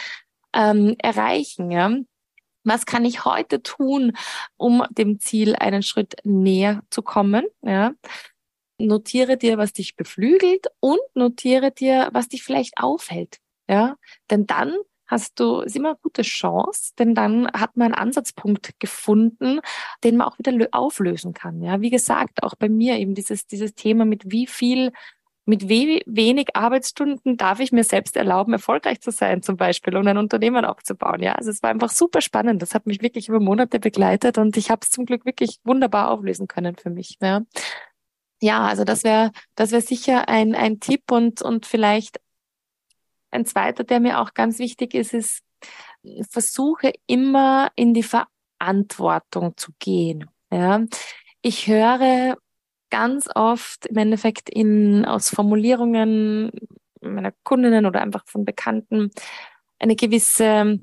ähm, 0.55 0.97
erreichen? 0.99 1.71
Ja? 1.71 1.93
Was 2.65 2.87
kann 2.87 3.05
ich 3.05 3.25
heute 3.25 3.63
tun, 3.63 4.13
um 4.57 4.85
dem 4.91 5.21
Ziel 5.21 5.57
einen 5.57 5.83
Schritt 5.83 6.17
näher 6.25 6.83
zu 6.91 7.03
kommen? 7.03 7.45
Ja? 7.63 7.93
notiere 8.81 9.37
dir, 9.37 9.59
was 9.59 9.73
dich 9.73 9.97
beflügelt 9.97 10.67
und 10.81 11.01
notiere 11.15 11.71
dir, 11.71 12.09
was 12.13 12.29
dich 12.29 12.43
vielleicht 12.43 12.79
aufhält. 12.79 13.39
Ja, 13.69 13.97
denn 14.31 14.47
dann 14.47 14.77
hast 15.11 15.41
du, 15.41 15.61
ist 15.61 15.77
immer 15.77 15.91
eine 15.91 15.99
gute 16.03 16.23
Chance, 16.23 16.93
denn 16.99 17.15
dann 17.15 17.49
hat 17.53 17.77
man 17.77 17.87
einen 17.87 17.95
Ansatzpunkt 17.95 18.79
gefunden, 18.79 19.61
den 20.05 20.17
man 20.17 20.29
auch 20.29 20.39
wieder 20.39 20.69
auflösen 20.73 21.35
kann. 21.35 21.63
Ja, 21.63 21.81
wie 21.81 21.91
gesagt, 21.91 22.43
auch 22.43 22.55
bei 22.55 22.69
mir 22.69 22.97
eben 22.99 23.15
dieses, 23.15 23.47
dieses 23.47 23.75
Thema 23.75 24.05
mit 24.05 24.23
wie 24.31 24.47
viel 24.47 24.93
mit 25.47 25.69
we 25.69 26.01
wenig 26.07 26.55
Arbeitsstunden 26.55 27.37
darf 27.37 27.59
ich 27.59 27.73
mir 27.73 27.83
selbst 27.83 28.17
erlauben, 28.17 28.53
erfolgreich 28.53 29.01
zu 29.01 29.11
sein, 29.11 29.43
zum 29.43 29.57
Beispiel, 29.57 29.97
um 29.97 30.07
ein 30.07 30.19
Unternehmen 30.19 30.65
aufzubauen. 30.65 31.23
Ja, 31.23 31.33
also 31.33 31.51
es 31.51 31.63
war 31.63 31.71
einfach 31.71 31.91
super 31.91 32.21
spannend. 32.21 32.63
Das 32.63 32.75
hat 32.75 32.87
mich 32.87 33.03
wirklich 33.03 33.29
über 33.29 33.41
Monate 33.41 33.81
begleitet 33.81 34.39
und 34.39 34.57
ich 34.57 34.71
habe 34.71 34.81
es 34.83 34.91
zum 34.91 35.07
Glück 35.07 35.25
wirklich 35.25 35.59
wunderbar 35.65 36.11
auflösen 36.11 36.47
können 36.47 36.77
für 36.77 36.91
mich. 36.91 37.17
Ja 37.21 37.43
ja, 38.41 38.67
also 38.67 38.85
das 38.85 39.05
wäre 39.05 39.33
das 39.55 39.71
wäre 39.71 39.83
sicher 39.83 40.29
ein, 40.29 40.55
ein 40.55 40.81
Tipp 40.81 41.11
und, 41.11 41.43
und 41.43 41.67
vielleicht 41.67 42.21
ein 43.31 43.45
zweiter, 43.47 43.85
der 43.85 44.01
mir 44.01 44.21
auch 44.21 44.35
ganz 44.35 44.59
wichtig 44.59 44.95
ist, 44.95 45.15
ist, 45.15 45.43
versuche 46.31 46.93
immer 47.07 47.71
in 47.77 47.95
die 47.95 48.05
Verantwortung 48.05 49.57
zu 49.57 49.73
gehen. 49.79 50.27
Ja, 50.51 50.85
ich 51.43 51.67
höre 51.67 52.37
ganz 52.91 53.29
oft 53.35 53.87
im 53.87 53.97
Endeffekt 53.97 54.51
in, 54.51 55.05
aus 55.05 55.31
Formulierungen 55.31 56.51
meiner 57.01 57.33
Kundinnen 57.45 57.87
oder 57.87 58.03
einfach 58.03 58.27
von 58.27 58.45
Bekannten 58.45 59.11
eine 59.79 59.97
gewisse 59.97 60.81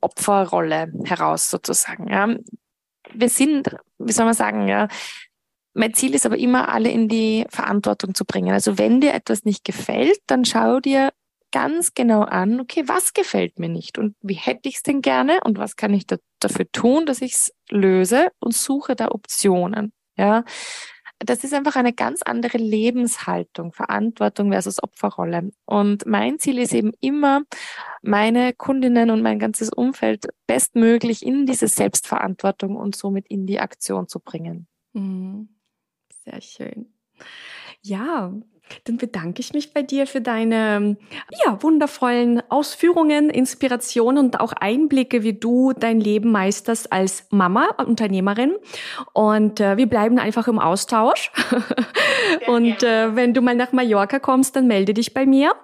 Opferrolle 0.00 0.92
heraus 1.04 1.50
sozusagen. 1.50 2.08
Ja. 2.08 2.36
Wir 3.12 3.28
sind, 3.28 3.74
wie 3.98 4.12
soll 4.12 4.24
man 4.24 4.34
sagen, 4.34 4.68
ja, 4.68 4.88
mein 5.74 5.94
Ziel 5.94 6.14
ist 6.14 6.26
aber 6.26 6.38
immer, 6.38 6.68
alle 6.70 6.90
in 6.90 7.08
die 7.08 7.46
Verantwortung 7.50 8.14
zu 8.14 8.24
bringen. 8.24 8.52
Also 8.52 8.78
wenn 8.78 9.00
dir 9.00 9.14
etwas 9.14 9.44
nicht 9.44 9.64
gefällt, 9.64 10.20
dann 10.26 10.44
schau 10.44 10.80
dir 10.80 11.10
ganz 11.56 11.94
genau 11.94 12.20
an, 12.20 12.60
okay, 12.60 12.84
was 12.84 13.14
gefällt 13.14 13.58
mir 13.58 13.70
nicht 13.70 13.96
und 13.96 14.14
wie 14.20 14.34
hätte 14.34 14.68
ich 14.68 14.76
es 14.76 14.82
denn 14.82 15.00
gerne 15.00 15.40
und 15.42 15.56
was 15.56 15.76
kann 15.76 15.94
ich 15.94 16.06
da, 16.06 16.16
dafür 16.38 16.70
tun, 16.70 17.06
dass 17.06 17.22
ich 17.22 17.32
es 17.32 17.54
löse 17.70 18.28
und 18.40 18.54
suche 18.54 18.94
da 18.94 19.08
Optionen. 19.08 19.94
Ja, 20.18 20.44
das 21.18 21.44
ist 21.44 21.54
einfach 21.54 21.76
eine 21.76 21.94
ganz 21.94 22.20
andere 22.20 22.58
Lebenshaltung, 22.58 23.72
Verantwortung 23.72 24.52
versus 24.52 24.82
Opferrolle. 24.82 25.50
Und 25.64 26.04
mein 26.04 26.38
Ziel 26.38 26.58
ist 26.58 26.74
eben 26.74 26.92
immer, 27.00 27.44
meine 28.02 28.52
Kundinnen 28.52 29.08
und 29.08 29.22
mein 29.22 29.38
ganzes 29.38 29.70
Umfeld 29.70 30.26
bestmöglich 30.46 31.24
in 31.24 31.46
diese 31.46 31.68
Selbstverantwortung 31.68 32.76
und 32.76 32.94
somit 32.96 33.28
in 33.28 33.46
die 33.46 33.60
Aktion 33.60 34.08
zu 34.08 34.20
bringen. 34.20 34.68
Mhm. 34.92 35.48
Sehr 36.22 36.42
schön. 36.42 36.92
Ja, 37.80 38.34
dann 38.84 38.96
bedanke 38.96 39.40
ich 39.40 39.52
mich 39.52 39.72
bei 39.72 39.82
dir 39.82 40.06
für 40.06 40.20
deine 40.20 40.96
ja, 41.44 41.62
wundervollen 41.62 42.42
Ausführungen, 42.48 43.30
Inspirationen 43.30 44.26
und 44.26 44.40
auch 44.40 44.52
Einblicke, 44.52 45.22
wie 45.22 45.32
du 45.32 45.72
dein 45.72 46.00
Leben 46.00 46.30
meisterst 46.30 46.92
als 46.92 47.26
Mama, 47.30 47.68
Unternehmerin. 47.84 48.54
Und 49.12 49.60
äh, 49.60 49.76
wir 49.76 49.86
bleiben 49.86 50.18
einfach 50.18 50.48
im 50.48 50.58
Austausch. 50.58 51.30
und 52.46 52.82
äh, 52.82 53.14
wenn 53.16 53.34
du 53.34 53.40
mal 53.40 53.54
nach 53.54 53.72
Mallorca 53.72 54.18
kommst, 54.18 54.56
dann 54.56 54.66
melde 54.66 54.94
dich 54.94 55.14
bei 55.14 55.26
mir. 55.26 55.54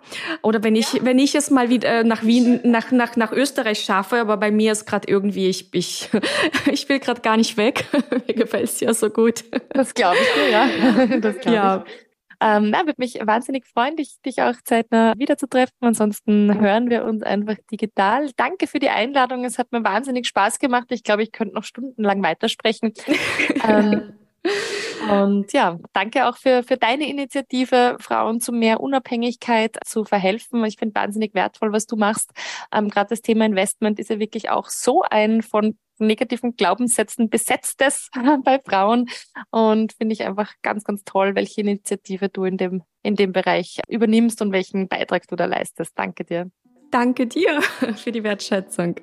Oder 0.42 0.62
wenn 0.62 0.76
ich, 0.76 0.92
ja. 0.94 1.04
wenn 1.04 1.18
ich 1.18 1.34
es 1.34 1.50
mal 1.50 1.68
wieder 1.68 2.00
äh, 2.00 2.04
nach 2.04 2.22
Wien, 2.22 2.60
nach, 2.64 2.90
nach, 2.90 3.16
nach 3.16 3.32
Österreich 3.32 3.80
schaffe, 3.80 4.16
aber 4.16 4.36
bei 4.36 4.50
mir 4.50 4.72
ist 4.72 4.86
gerade 4.86 5.08
irgendwie, 5.08 5.48
ich, 5.48 5.72
ich, 5.72 6.10
ich 6.70 6.88
will 6.88 6.98
gerade 6.98 7.20
gar 7.20 7.36
nicht 7.36 7.56
weg. 7.56 7.84
mir 8.26 8.34
gefällt 8.34 8.64
es 8.64 8.80
ja 8.80 8.94
so 8.94 9.10
gut. 9.10 9.44
Das 9.70 9.94
glaube 9.94 10.16
ich 10.20 10.42
dir, 10.42 10.50
ja. 10.50 11.18
Das 11.20 11.38
glaube 11.38 11.56
ja. 11.56 11.84
ich. 11.86 12.11
Ähm, 12.42 12.70
na, 12.70 12.80
würde 12.86 12.96
mich 12.98 13.20
wahnsinnig 13.22 13.66
freuen, 13.66 13.96
dich, 13.96 14.20
dich 14.26 14.42
auch 14.42 14.56
zeitnah 14.64 15.14
wiederzutreffen. 15.16 15.76
Ansonsten 15.80 16.60
hören 16.60 16.90
wir 16.90 17.04
uns 17.04 17.22
einfach 17.22 17.54
digital. 17.70 18.30
Danke 18.36 18.66
für 18.66 18.80
die 18.80 18.88
Einladung. 18.88 19.44
Es 19.44 19.58
hat 19.58 19.70
mir 19.70 19.84
wahnsinnig 19.84 20.26
Spaß 20.26 20.58
gemacht. 20.58 20.86
Ich 20.90 21.04
glaube, 21.04 21.22
ich 21.22 21.30
könnte 21.30 21.54
noch 21.54 21.62
stundenlang 21.62 22.20
weitersprechen. 22.24 22.94
ähm, 23.68 24.14
und 25.08 25.52
ja, 25.52 25.78
danke 25.92 26.26
auch 26.26 26.36
für, 26.36 26.64
für 26.64 26.76
deine 26.76 27.08
Initiative, 27.08 27.96
Frauen 28.00 28.40
zu 28.40 28.52
mehr 28.52 28.80
Unabhängigkeit 28.80 29.78
zu 29.84 30.04
verhelfen. 30.04 30.64
Ich 30.64 30.78
finde 30.78 30.96
wahnsinnig 30.96 31.34
wertvoll, 31.34 31.72
was 31.72 31.86
du 31.86 31.96
machst. 31.96 32.32
Ähm, 32.72 32.88
Gerade 32.88 33.10
das 33.10 33.22
Thema 33.22 33.46
Investment 33.46 34.00
ist 34.00 34.10
ja 34.10 34.18
wirklich 34.18 34.50
auch 34.50 34.68
so 34.68 35.02
ein 35.08 35.42
von 35.42 35.76
negativen 36.06 36.56
Glaubenssätzen 36.56 37.28
besetztes 37.28 38.10
bei 38.44 38.60
Frauen. 38.64 39.08
Und 39.50 39.92
finde 39.94 40.12
ich 40.14 40.24
einfach 40.24 40.52
ganz, 40.62 40.84
ganz 40.84 41.04
toll, 41.04 41.34
welche 41.34 41.60
Initiative 41.60 42.28
du 42.28 42.44
in 42.44 42.56
dem, 42.56 42.82
in 43.02 43.16
dem 43.16 43.32
Bereich 43.32 43.80
übernimmst 43.88 44.42
und 44.42 44.52
welchen 44.52 44.88
Beitrag 44.88 45.26
du 45.28 45.36
da 45.36 45.46
leistest. 45.46 45.92
Danke 45.96 46.24
dir. 46.24 46.50
Danke 46.92 47.26
dir 47.26 47.62
für 47.96 48.12
die 48.12 48.22
Wertschätzung. 48.22 48.96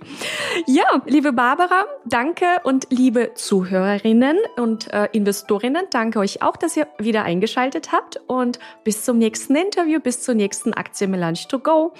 Ja, 0.68 1.02
liebe 1.08 1.34
Barbara, 1.34 1.86
danke 2.06 2.46
und 2.64 2.86
liebe 2.92 3.34
Zuhörerinnen 3.34 4.38
und 4.58 4.94
äh, 4.94 5.10
Investorinnen, 5.12 5.86
danke 5.90 6.20
euch 6.20 6.44
auch, 6.44 6.56
dass 6.56 6.78
ihr 6.78 6.88
wieder 7.00 7.24
eingeschaltet 7.24 7.92
habt 7.92 8.22
und 8.28 8.60
bis 8.84 9.04
zum 9.04 9.18
nächsten 9.18 9.56
Interview, 9.56 10.00
bis 10.00 10.22
zur 10.22 10.36
nächsten 10.36 10.72
Aktie 10.74 11.08
Melange 11.08 11.40
to 11.50 11.58
go 11.58 11.94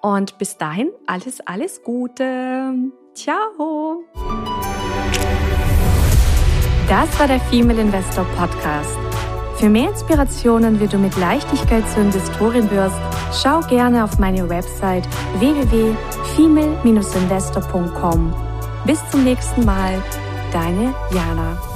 und 0.00 0.38
bis 0.38 0.56
dahin 0.56 0.90
alles, 1.06 1.42
alles 1.42 1.82
Gute. 1.82 2.72
Ciao. 3.14 4.04
Das 6.88 7.18
war 7.18 7.26
der 7.28 7.40
Female 7.40 7.80
Investor 7.80 8.24
Podcast. 8.36 8.98
Für 9.56 9.68
mehr 9.68 9.90
Inspirationen, 9.90 10.80
wie 10.80 10.88
du 10.88 10.98
mit 10.98 11.16
Leichtigkeit 11.16 11.88
zur 11.90 12.02
Investorin 12.02 12.70
wirst, 12.70 12.96
schau 13.32 13.60
gerne 13.60 14.04
auf 14.04 14.18
meine 14.18 14.48
Website 14.48 15.06
www.female-investor.com. 15.38 18.34
Bis 18.84 18.98
zum 19.10 19.24
nächsten 19.24 19.64
Mal, 19.64 20.02
deine 20.52 20.94
Jana. 21.12 21.73